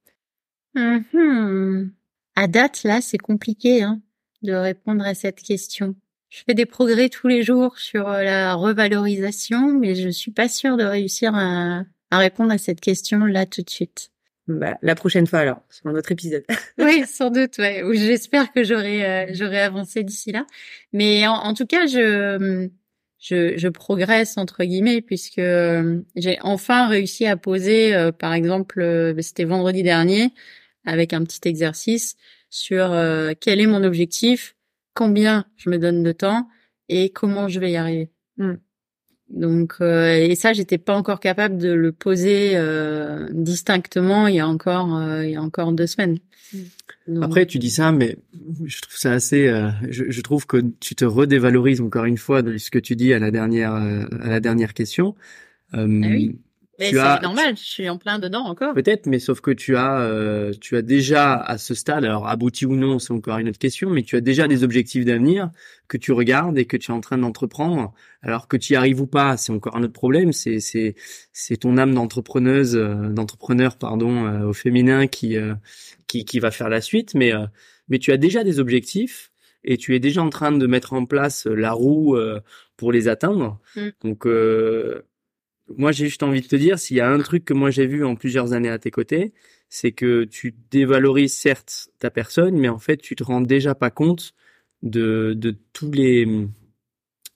Mm-hmm. 0.77 1.91
À 2.37 2.47
date, 2.47 2.83
là, 2.85 3.01
c'est 3.01 3.19
compliqué 3.19 3.83
hein, 3.83 4.01
de 4.43 4.53
répondre 4.53 5.05
à 5.05 5.15
cette 5.15 5.41
question. 5.41 5.95
Je 6.31 6.43
fais 6.47 6.55
des 6.55 6.67
progrès 6.67 7.09
tous 7.09 7.29
les 7.29 7.43
jours 7.43 7.79
sur 7.79 8.09
euh, 8.09 8.23
la 8.23 8.55
revalorisation, 8.55 9.79
mais 9.79 9.95
je 9.95 10.09
suis 10.09 10.33
pas 10.33 10.49
sûre 10.49 10.77
de 10.77 10.85
réussir 10.85 11.33
à, 11.35 11.85
répondre 12.11 12.53
à 12.53 12.59
cette 12.59 12.81
question 12.81 13.19
là 13.21 13.47
tout 13.47 13.63
de 13.63 13.71
suite. 13.71 14.11
Bah, 14.47 14.77
la 14.83 14.95
prochaine 14.95 15.27
fois 15.27 15.41
alors, 15.41 15.63
sur 15.71 15.87
un 15.87 15.95
autre 15.95 16.13
épisode. 16.13 16.45
oui, 16.79 17.05
sans 17.07 17.31
doute, 17.31 17.57
ouais. 17.59 17.83
J'espère 17.95 18.53
que 18.53 18.63
j'aurai 18.63 19.29
j'aurai 19.33 19.61
avancé 19.61 20.03
d'ici 20.03 20.33
là. 20.33 20.47
Mais 20.93 21.27
en, 21.27 21.55
tout 21.55 21.67
cas, 21.67 21.87
je 21.87 22.69
je, 23.25 23.69
progresse 23.69 24.37
entre 24.37 24.65
guillemets 24.65 25.01
puisque 25.01 25.39
euh, 25.39 26.03
j'ai 26.15 26.39
enfin 26.43 26.89
réussi 26.89 27.27
à 27.27 27.37
poser, 27.37 27.95
euh, 27.95 28.13
par 28.13 28.35
exemple, 28.35 28.81
euh, 28.81 29.15
c'était 29.23 29.45
vendredi 29.45 29.83
dernier, 29.83 30.31
avec 30.85 31.13
un 31.15 31.25
petit 31.25 31.49
exercice 31.49 32.17
sur 32.51 32.95
quel 33.41 33.61
est 33.61 33.67
mon 33.67 33.83
objectif, 33.83 34.55
combien 34.95 35.45
je 35.57 35.71
me 35.71 35.79
donne 35.79 36.05
de 36.05 36.13
temps 36.13 36.49
et 36.89 37.11
comment 37.11 37.49
je 37.49 37.59
vais 37.59 37.73
y 37.73 37.77
arriver. 37.77 38.11
Mm. 38.37 38.55
Donc 39.31 39.77
et 39.81 40.35
ça 40.37 40.53
j'étais 40.53 40.79
pas 40.79 40.95
encore 40.95 41.19
capable 41.19 41.57
de 41.57 41.73
le 41.73 41.93
poser 41.93 42.59
distinctement 43.31 44.27
il 44.29 44.37
y 44.37 44.41
a 44.41 44.47
encore 44.47 45.23
il 45.23 45.31
y 45.31 45.37
a 45.37 45.43
encore 45.43 45.73
deux 45.73 45.87
semaines. 45.87 46.19
Mm. 47.07 47.23
Après, 47.23 47.47
tu 47.47 47.59
dis 47.59 47.71
ça, 47.71 47.93
mais 47.93 48.17
je 48.65 48.81
trouve 48.81 48.97
ça 48.97 49.13
assez. 49.13 49.47
Euh, 49.47 49.71
je, 49.91 50.11
je, 50.11 50.21
trouve 50.21 50.47
que 50.47 50.63
tu 50.81 50.95
te 50.95 51.05
redévalorises 51.05 51.81
encore 51.81 52.05
une 52.05 52.19
fois 52.19 52.43
de 52.43 52.57
ce 52.59 52.71
que 52.71 52.79
tu 52.79 52.97
dis 52.97 53.13
à 53.13 53.19
la 53.19 53.31
dernière 53.31 53.75
euh, 53.75 54.05
à 54.21 54.29
la 54.29 54.41
dernière 54.41 54.75
question. 54.75 55.15
Euh, 55.75 56.01
ah 56.03 56.09
oui. 56.09 56.39
Mais 56.79 56.91
c'est 56.91 57.23
normal, 57.23 57.57
je 57.57 57.63
suis 57.63 57.89
en 57.89 57.99
plein 57.99 58.19
dedans 58.19 58.45
encore. 58.45 58.75
Peut-être, 58.75 59.07
mais 59.07 59.19
sauf 59.19 59.41
que 59.41 59.51
tu 59.51 59.77
as, 59.77 60.01
euh, 60.01 60.53
tu 60.61 60.77
as 60.77 60.83
déjà 60.83 61.35
à 61.35 61.57
ce 61.59 61.75
stade, 61.75 62.05
alors 62.05 62.27
abouti 62.27 62.67
ou 62.67 62.75
non, 62.75 62.99
c'est 62.99 63.13
encore 63.13 63.39
une 63.39 63.49
autre 63.49 63.59
question, 63.59 63.91
mais 63.91 64.03
tu 64.03 64.17
as 64.17 64.21
déjà 64.21 64.49
des 64.49 64.65
objectifs 64.65 65.05
d'avenir 65.05 65.51
que 65.87 65.97
tu 65.97 66.13
regardes 66.13 66.59
et 66.59 66.65
que 66.65 66.77
tu 66.77 66.91
es 66.91 66.95
en 66.95 67.01
train 67.01 67.19
d'entreprendre. 67.19 67.93
Alors 68.23 68.49
que 68.49 68.57
tu 68.57 68.73
y 68.73 68.77
arrives 68.77 69.01
ou 69.01 69.07
pas, 69.07 69.37
c'est 69.37 69.53
encore 69.53 69.77
un 69.77 69.83
autre 69.83 69.93
problème. 69.93 70.33
C'est 70.33 70.59
c'est 70.59 70.97
c'est 71.33 71.59
ton 71.59 71.79
âme 71.79 71.95
d'entrepreneuse, 71.95 72.75
d'entrepreneur 72.75 73.77
pardon, 73.77 74.43
au 74.43 74.53
féminin 74.53 75.07
qui 75.07 75.39
qui, 76.23 76.39
va 76.39 76.51
faire 76.51 76.69
la 76.69 76.81
suite, 76.81 77.15
mais 77.15 77.35
euh, 77.35 77.47
mais 77.89 77.99
tu 77.99 78.13
as 78.13 78.17
déjà 78.17 78.45
des 78.45 78.61
objectifs 78.61 79.33
et 79.65 79.77
tu 79.77 79.95
es 79.95 79.99
déjà 79.99 80.23
en 80.23 80.31
train 80.31 80.53
de 80.53 80.67
mettre 80.67 80.93
en 80.93 81.07
place 81.07 81.47
la 81.47 81.73
roue 81.73 82.17
euh, 82.17 82.41
pour 82.77 82.93
les 82.93 83.09
atteindre. 83.09 83.59
Mm. 83.77 83.89
Donc 84.03 84.27
euh, 84.27 85.03
moi 85.77 85.93
j'ai 85.93 86.07
juste 86.07 86.23
envie 86.23 86.41
de 86.41 86.47
te 86.47 86.57
dire 86.57 86.79
s'il 86.79 86.97
y 86.97 87.01
a 87.01 87.11
un 87.11 87.19
truc 87.19 87.45
que 87.45 87.55
moi 87.55 87.71
j'ai 87.71 87.87
vu 87.87 88.05
en 88.05 88.17
plusieurs 88.17 88.53
années 88.53 88.69
à 88.69 88.79
tes 88.79 88.91
côtés, 88.91 89.33
c'est 89.69 89.93
que 89.93 90.25
tu 90.25 90.55
dévalorises 90.71 91.35
certes 91.35 91.89
ta 91.99 92.11
personne, 92.11 92.57
mais 92.59 92.69
en 92.69 92.79
fait 92.79 92.99
tu 92.99 93.17
te 93.17 93.25
rends 93.25 93.41
déjà 93.41 93.75
pas 93.75 93.91
compte 93.91 94.35
de, 94.83 95.35
de 95.37 95.57
tous 95.73 95.91
les 95.93 96.47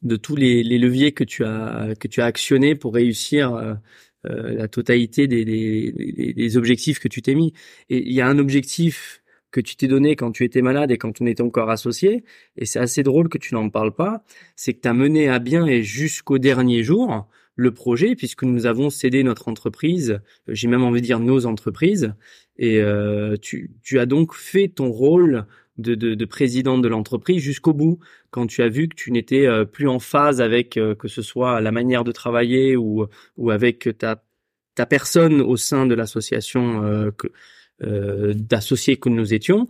de 0.02 0.16
tous 0.16 0.36
les, 0.36 0.62
les 0.62 0.78
leviers 0.78 1.12
que 1.12 1.24
tu 1.24 1.44
as 1.44 1.94
que 1.98 2.08
tu 2.08 2.20
as 2.20 2.26
actionnés 2.26 2.74
pour 2.74 2.94
réussir 2.94 3.78
euh, 4.26 4.52
la 4.52 4.68
totalité 4.68 5.28
des, 5.28 5.44
des, 5.44 6.32
des, 6.34 6.56
objectifs 6.56 6.98
que 6.98 7.06
tu 7.06 7.22
t'es 7.22 7.34
mis. 7.34 7.52
Et 7.88 7.98
il 8.04 8.12
y 8.12 8.20
a 8.20 8.26
un 8.26 8.38
objectif 8.38 9.22
que 9.52 9.60
tu 9.60 9.76
t'es 9.76 9.86
donné 9.86 10.16
quand 10.16 10.32
tu 10.32 10.44
étais 10.44 10.60
malade 10.60 10.90
et 10.90 10.98
quand 10.98 11.20
on 11.20 11.26
était 11.26 11.42
encore 11.42 11.70
associé, 11.70 12.24
et 12.56 12.66
c'est 12.66 12.80
assez 12.80 13.02
drôle 13.04 13.28
que 13.28 13.38
tu 13.38 13.54
n'en 13.54 13.70
parles 13.70 13.94
pas, 13.94 14.24
c'est 14.56 14.74
que 14.74 14.80
tu 14.80 14.88
as 14.88 14.92
mené 14.92 15.28
à 15.28 15.38
bien 15.38 15.66
et 15.66 15.82
jusqu'au 15.84 16.38
dernier 16.38 16.82
jour 16.82 17.28
le 17.58 17.72
projet, 17.72 18.14
puisque 18.14 18.44
nous 18.44 18.66
avons 18.66 18.88
cédé 18.88 19.24
notre 19.24 19.48
entreprise, 19.48 20.20
j'ai 20.46 20.68
même 20.68 20.84
envie 20.84 21.00
de 21.00 21.06
dire 21.06 21.18
nos 21.18 21.44
entreprises, 21.44 22.14
et 22.56 22.80
euh, 22.80 23.36
tu, 23.36 23.98
as 23.98 24.06
donc 24.06 24.32
fait 24.32 24.68
ton 24.68 24.92
rôle 24.92 25.44
de, 25.76 25.96
de, 25.96 26.14
de 26.14 26.24
présidente 26.24 26.82
de 26.82 26.88
l'entreprise 26.88 27.42
jusqu'au 27.42 27.72
bout, 27.72 27.98
quand 28.30 28.46
tu 28.46 28.62
as 28.62 28.68
vu 28.68 28.88
que 28.88 28.94
tu 28.94 29.10
n'étais 29.10 29.46
euh, 29.46 29.64
plus 29.64 29.88
en 29.88 29.98
phase 29.98 30.40
avec 30.40 30.76
euh, 30.76 30.94
que 30.94 31.08
ce 31.08 31.20
soit 31.20 31.60
la 31.60 31.72
manière 31.72 32.04
de 32.04 32.12
travailler 32.12 32.76
ou, 32.76 33.08
avec 33.50 33.88
ta, 33.98 34.22
personne 34.86 35.40
au 35.40 35.56
sein 35.56 35.84
de 35.84 35.96
l'association 35.96 36.84
euh, 36.84 37.10
euh, 37.82 38.34
d'associés 38.34 38.98
que 38.98 39.08
nous 39.08 39.34
étions, 39.34 39.66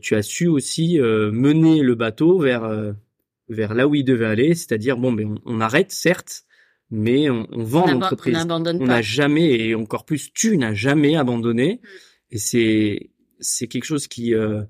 tu 0.00 0.14
as 0.14 0.22
su 0.22 0.46
aussi 0.46 0.98
mener 0.98 1.82
le 1.82 1.94
bateau 1.94 2.38
vers 2.38 3.74
là 3.74 3.86
où 3.86 3.94
il 3.94 4.04
devait 4.04 4.24
aller, 4.24 4.54
c'est-à-dire 4.54 4.96
bon, 4.96 5.12
mais 5.12 5.26
on, 5.44 5.60
arrête 5.60 5.92
certes, 5.92 6.45
mais 6.90 7.28
on, 7.30 7.46
on 7.50 7.62
vend 7.64 7.86
l'entreprise. 7.86 8.34
on 8.34 8.38
n'abandonne 8.38 8.76
On 8.76 8.86
pas. 8.86 8.96
n'a 8.96 9.02
jamais, 9.02 9.50
et 9.58 9.74
encore 9.74 10.04
plus, 10.04 10.32
tu 10.32 10.56
n'as 10.56 10.74
jamais 10.74 11.16
abandonné. 11.16 11.80
Mm. 11.82 11.86
Et 12.32 12.38
c'est, 12.38 13.10
c'est 13.40 13.66
quelque 13.68 13.84
chose 13.84 14.06
qui, 14.08 14.34
euh, 14.34 14.62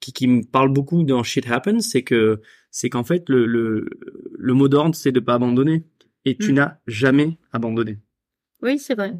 qui, 0.00 0.12
qui 0.12 0.26
me 0.28 0.42
parle 0.42 0.70
beaucoup 0.72 1.02
dans 1.04 1.22
Shit 1.22 1.50
Happens, 1.50 1.80
c'est 1.80 2.02
que, 2.02 2.40
c'est 2.70 2.90
qu'en 2.90 3.04
fait, 3.04 3.28
le, 3.28 3.46
le, 3.46 3.88
le 4.36 4.52
mot 4.54 4.68
d'ordre, 4.68 4.94
c'est 4.94 5.12
de 5.12 5.20
pas 5.20 5.34
abandonner. 5.34 5.84
Et 6.24 6.36
tu 6.36 6.52
Mm. 6.52 6.54
n'as 6.56 6.76
jamais 6.86 7.38
abandonné. 7.52 7.98
Oui, 8.62 8.78
c'est 8.78 8.94
vrai. 8.94 9.12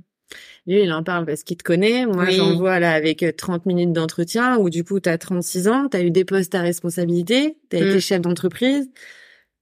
Lui, 0.67 0.83
il 0.83 0.93
en 0.93 1.03
parle 1.05 1.27
parce 1.27 1.43
qu'il 1.43 1.57
te 1.59 1.63
connaît. 1.63 2.07
Moi, 2.07 2.25
Oui. 2.25 2.37
j'en 2.37 2.57
vois 2.57 2.81
là 2.81 2.93
avec 2.93 3.23
euh, 3.23 3.31
30 3.31 3.67
minutes 3.67 3.93
d'entretien 3.93 4.57
où 4.59 4.71
du 4.71 4.83
coup, 4.85 4.99
tu 5.01 5.09
as 5.11 5.19
36 5.19 5.69
ans, 5.69 5.89
tu 5.89 5.97
as 5.99 6.03
eu 6.03 6.11
des 6.11 6.25
postes 6.25 6.55
à 6.55 6.63
responsabilité, 6.63 7.59
tu 7.71 7.77
as 7.77 7.81
Mm. 7.81 7.89
été 7.89 8.01
chef 8.01 8.21
d'entreprise, 8.23 8.91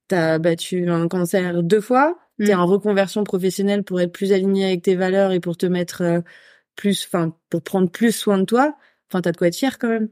tu 0.09 0.14
as 0.14 0.38
battu 0.38 0.88
un 0.88 1.09
cancer 1.09 1.62
deux 1.64 1.81
fois, 1.81 2.16
tu 2.44 2.50
es 2.52 2.55
Mm. 2.55 2.61
en 2.61 2.66
reconversion 2.66 3.24
professionnelle 3.24 3.85
pour 3.85 4.00
être 4.00 4.12
plus 4.12 4.33
aligné 4.33 4.66
avec 4.66 4.83
tes 4.83 4.94
valeurs 4.96 5.33
et 5.33 5.40
pour 5.40 5.57
te 5.57 5.66
mettre 5.66 6.02
euh, 6.02 6.20
plus, 6.76 7.07
enfin, 7.07 7.37
pour 7.50 7.62
prendre 7.62 7.90
plus 7.90 8.12
soin 8.12 8.38
de 8.38 8.44
toi. 8.44 8.76
Enfin, 9.11 9.22
t'as 9.22 9.33
de 9.33 9.37
quoi 9.37 9.48
être 9.48 9.57
fier 9.57 9.78
quand 9.78 9.88
même. 9.88 10.09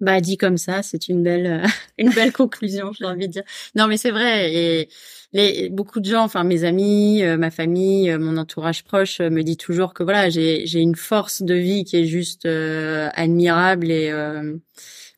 Bah 0.00 0.20
dit 0.20 0.36
comme 0.36 0.58
ça, 0.58 0.82
c'est 0.82 1.08
une 1.08 1.22
belle 1.22 1.46
euh, 1.46 1.66
une 1.98 2.10
belle 2.10 2.32
conclusion, 2.32 2.92
j'ai 2.92 3.06
envie 3.06 3.28
de 3.28 3.32
dire. 3.32 3.44
Non 3.74 3.86
mais 3.86 3.96
c'est 3.96 4.10
vrai 4.10 4.52
et 4.54 4.88
les 5.32 5.70
beaucoup 5.70 6.00
de 6.00 6.04
gens, 6.04 6.22
enfin 6.22 6.44
mes 6.44 6.64
amis, 6.64 7.22
euh, 7.24 7.38
ma 7.38 7.50
famille, 7.50 8.10
euh, 8.10 8.18
mon 8.18 8.36
entourage 8.36 8.84
proche 8.84 9.20
me 9.20 9.42
dit 9.42 9.56
toujours 9.56 9.94
que 9.94 10.02
voilà, 10.02 10.28
j'ai 10.28 10.66
j'ai 10.66 10.80
une 10.80 10.96
force 10.96 11.40
de 11.42 11.54
vie 11.54 11.84
qui 11.84 11.96
est 11.96 12.04
juste 12.06 12.44
euh, 12.46 13.08
admirable 13.14 13.90
et 13.90 14.10
euh, 14.10 14.58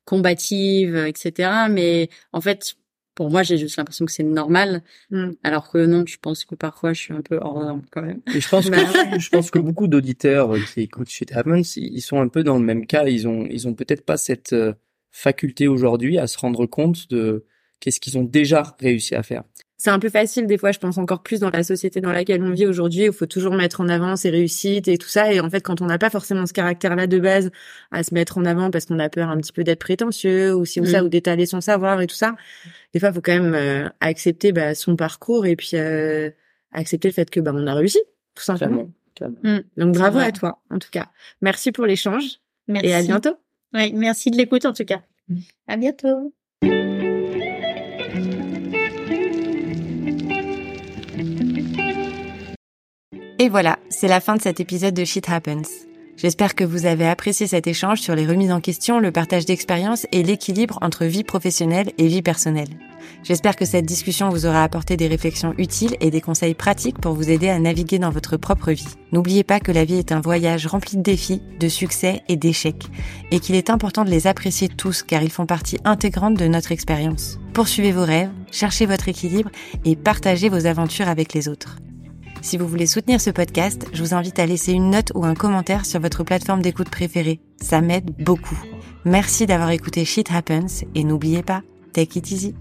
combative, 0.04 0.96
etc. 0.96 1.68
Mais 1.70 2.08
en 2.32 2.40
fait, 2.40 2.76
pour 3.18 3.30
moi, 3.30 3.42
j'ai 3.42 3.58
juste 3.58 3.76
l'impression 3.78 4.06
que 4.06 4.12
c'est 4.12 4.22
normal, 4.22 4.84
Mm. 5.10 5.30
alors 5.42 5.70
que 5.72 5.84
non, 5.84 6.04
je 6.06 6.18
pense 6.22 6.44
que 6.44 6.54
parfois 6.54 6.92
je 6.92 7.00
suis 7.00 7.12
un 7.12 7.20
peu 7.20 7.36
hors 7.42 7.60
norme 7.64 7.82
quand 7.90 8.02
même. 8.02 8.20
Et 8.32 8.40
je 8.40 8.48
pense 8.48 8.70
que, 8.70 8.70
Bah 9.10 9.18
je 9.18 9.28
pense 9.28 9.50
que 9.50 9.58
beaucoup 9.58 9.88
d'auditeurs 9.88 10.54
qui 10.72 10.82
écoutent 10.82 11.08
Shit 11.10 11.32
Happens, 11.32 11.76
ils 11.76 11.96
ils 11.96 12.00
sont 12.00 12.20
un 12.20 12.28
peu 12.28 12.44
dans 12.44 12.56
le 12.56 12.64
même 12.64 12.86
cas. 12.86 13.08
Ils 13.08 13.26
ont, 13.26 13.44
ils 13.50 13.66
ont 13.66 13.74
peut-être 13.74 14.04
pas 14.06 14.16
cette 14.16 14.52
euh, 14.52 14.72
faculté 15.10 15.66
aujourd'hui 15.66 16.16
à 16.16 16.28
se 16.28 16.38
rendre 16.38 16.64
compte 16.66 17.10
de 17.10 17.44
qu'est-ce 17.80 17.98
qu'ils 17.98 18.18
ont 18.18 18.22
déjà 18.22 18.76
réussi 18.78 19.16
à 19.16 19.24
faire. 19.24 19.42
C'est 19.80 19.90
un 19.90 20.00
peu 20.00 20.08
facile 20.08 20.48
des 20.48 20.58
fois, 20.58 20.72
je 20.72 20.80
pense 20.80 20.98
encore 20.98 21.22
plus 21.22 21.38
dans 21.38 21.50
la 21.50 21.62
société 21.62 22.00
dans 22.00 22.10
laquelle 22.10 22.42
on 22.42 22.50
vit 22.50 22.66
aujourd'hui, 22.66 23.04
où 23.08 23.12
il 23.12 23.16
faut 23.16 23.26
toujours 23.26 23.54
mettre 23.54 23.80
en 23.80 23.88
avant 23.88 24.16
ses 24.16 24.28
réussites 24.28 24.88
et 24.88 24.98
tout 24.98 25.06
ça. 25.08 25.32
Et 25.32 25.38
en 25.38 25.48
fait, 25.48 25.60
quand 25.60 25.80
on 25.80 25.86
n'a 25.86 25.98
pas 25.98 26.10
forcément 26.10 26.46
ce 26.46 26.52
caractère-là 26.52 27.06
de 27.06 27.18
base 27.20 27.52
à 27.92 28.02
se 28.02 28.12
mettre 28.12 28.38
en 28.38 28.44
avant 28.44 28.72
parce 28.72 28.86
qu'on 28.86 28.98
a 28.98 29.08
peur 29.08 29.28
un 29.28 29.36
petit 29.36 29.52
peu 29.52 29.62
d'être 29.62 29.78
prétentieux 29.78 30.52
ou 30.52 30.64
si 30.64 30.80
ou 30.80 30.84
ça 30.84 31.00
Mm. 31.00 31.06
ou 31.06 31.08
d'étaler 31.08 31.46
son 31.46 31.60
savoir 31.60 32.00
et 32.00 32.08
tout 32.08 32.16
ça, 32.16 32.34
des 32.92 32.98
fois, 32.98 33.10
il 33.10 33.14
faut 33.14 33.20
quand 33.20 33.40
même 33.40 33.54
euh, 33.54 33.88
accepter 34.00 34.50
bah, 34.50 34.74
son 34.74 34.96
parcours 34.96 35.46
et 35.46 35.54
puis 35.54 35.70
euh, 35.74 36.28
accepter 36.72 37.06
le 37.06 37.14
fait 37.14 37.30
que 37.30 37.38
bah, 37.38 37.52
on 37.54 37.66
a 37.68 37.74
réussi, 37.74 38.00
tout 38.34 38.42
simplement. 38.42 38.90
Clairement. 39.14 39.60
Donc 39.76 39.94
bravo 39.94 40.18
à 40.18 40.32
toi, 40.32 40.60
en 40.70 40.80
tout 40.80 40.90
cas. 40.90 41.06
Merci 41.40 41.70
pour 41.70 41.86
l'échange 41.86 42.40
Merci. 42.66 42.88
et 42.88 42.94
à 42.94 43.02
bientôt. 43.02 43.36
Ouais, 43.74 43.92
merci 43.94 44.30
de 44.32 44.36
l'écoute 44.36 44.64
en 44.64 44.72
tout 44.72 44.84
cas. 44.84 45.02
À 45.66 45.76
bientôt. 45.76 46.32
Et 53.48 53.50
voilà, 53.50 53.78
c'est 53.88 54.08
la 54.08 54.20
fin 54.20 54.36
de 54.36 54.42
cet 54.42 54.60
épisode 54.60 54.92
de 54.92 55.06
Shit 55.06 55.30
Happens. 55.30 55.86
J'espère 56.18 56.54
que 56.54 56.64
vous 56.64 56.84
avez 56.84 57.08
apprécié 57.08 57.46
cet 57.46 57.66
échange 57.66 57.98
sur 57.98 58.14
les 58.14 58.26
remises 58.26 58.52
en 58.52 58.60
question, 58.60 59.00
le 59.00 59.10
partage 59.10 59.46
d'expériences 59.46 60.06
et 60.12 60.22
l'équilibre 60.22 60.78
entre 60.82 61.06
vie 61.06 61.24
professionnelle 61.24 61.90
et 61.96 62.08
vie 62.08 62.20
personnelle. 62.20 62.68
J'espère 63.24 63.56
que 63.56 63.64
cette 63.64 63.86
discussion 63.86 64.28
vous 64.28 64.44
aura 64.44 64.62
apporté 64.62 64.98
des 64.98 65.06
réflexions 65.06 65.54
utiles 65.56 65.96
et 66.02 66.10
des 66.10 66.20
conseils 66.20 66.52
pratiques 66.52 67.00
pour 67.00 67.14
vous 67.14 67.30
aider 67.30 67.48
à 67.48 67.58
naviguer 67.58 67.98
dans 67.98 68.10
votre 68.10 68.36
propre 68.36 68.70
vie. 68.70 68.94
N'oubliez 69.12 69.44
pas 69.44 69.60
que 69.60 69.72
la 69.72 69.86
vie 69.86 69.96
est 69.96 70.12
un 70.12 70.20
voyage 70.20 70.66
rempli 70.66 70.98
de 70.98 71.02
défis, 71.02 71.40
de 71.58 71.70
succès 71.70 72.20
et 72.28 72.36
d'échecs, 72.36 72.84
et 73.30 73.40
qu'il 73.40 73.54
est 73.54 73.70
important 73.70 74.04
de 74.04 74.10
les 74.10 74.26
apprécier 74.26 74.68
tous 74.68 75.02
car 75.02 75.22
ils 75.22 75.32
font 75.32 75.46
partie 75.46 75.78
intégrante 75.86 76.34
de 76.34 76.48
notre 76.48 76.70
expérience. 76.70 77.38
Poursuivez 77.54 77.92
vos 77.92 78.04
rêves, 78.04 78.28
cherchez 78.52 78.84
votre 78.84 79.08
équilibre 79.08 79.50
et 79.86 79.96
partagez 79.96 80.50
vos 80.50 80.66
aventures 80.66 81.08
avec 81.08 81.32
les 81.32 81.48
autres. 81.48 81.78
Si 82.40 82.56
vous 82.56 82.68
voulez 82.68 82.86
soutenir 82.86 83.20
ce 83.20 83.30
podcast, 83.30 83.86
je 83.92 84.02
vous 84.02 84.14
invite 84.14 84.38
à 84.38 84.46
laisser 84.46 84.72
une 84.72 84.90
note 84.90 85.12
ou 85.14 85.24
un 85.24 85.34
commentaire 85.34 85.84
sur 85.84 86.00
votre 86.00 86.24
plateforme 86.24 86.62
d'écoute 86.62 86.88
préférée. 86.88 87.40
Ça 87.60 87.80
m'aide 87.80 88.10
beaucoup. 88.18 88.58
Merci 89.04 89.46
d'avoir 89.46 89.70
écouté 89.70 90.04
Shit 90.04 90.30
Happens 90.32 90.84
et 90.94 91.04
n'oubliez 91.04 91.42
pas, 91.42 91.62
take 91.92 92.18
it 92.18 92.30
easy. 92.30 92.54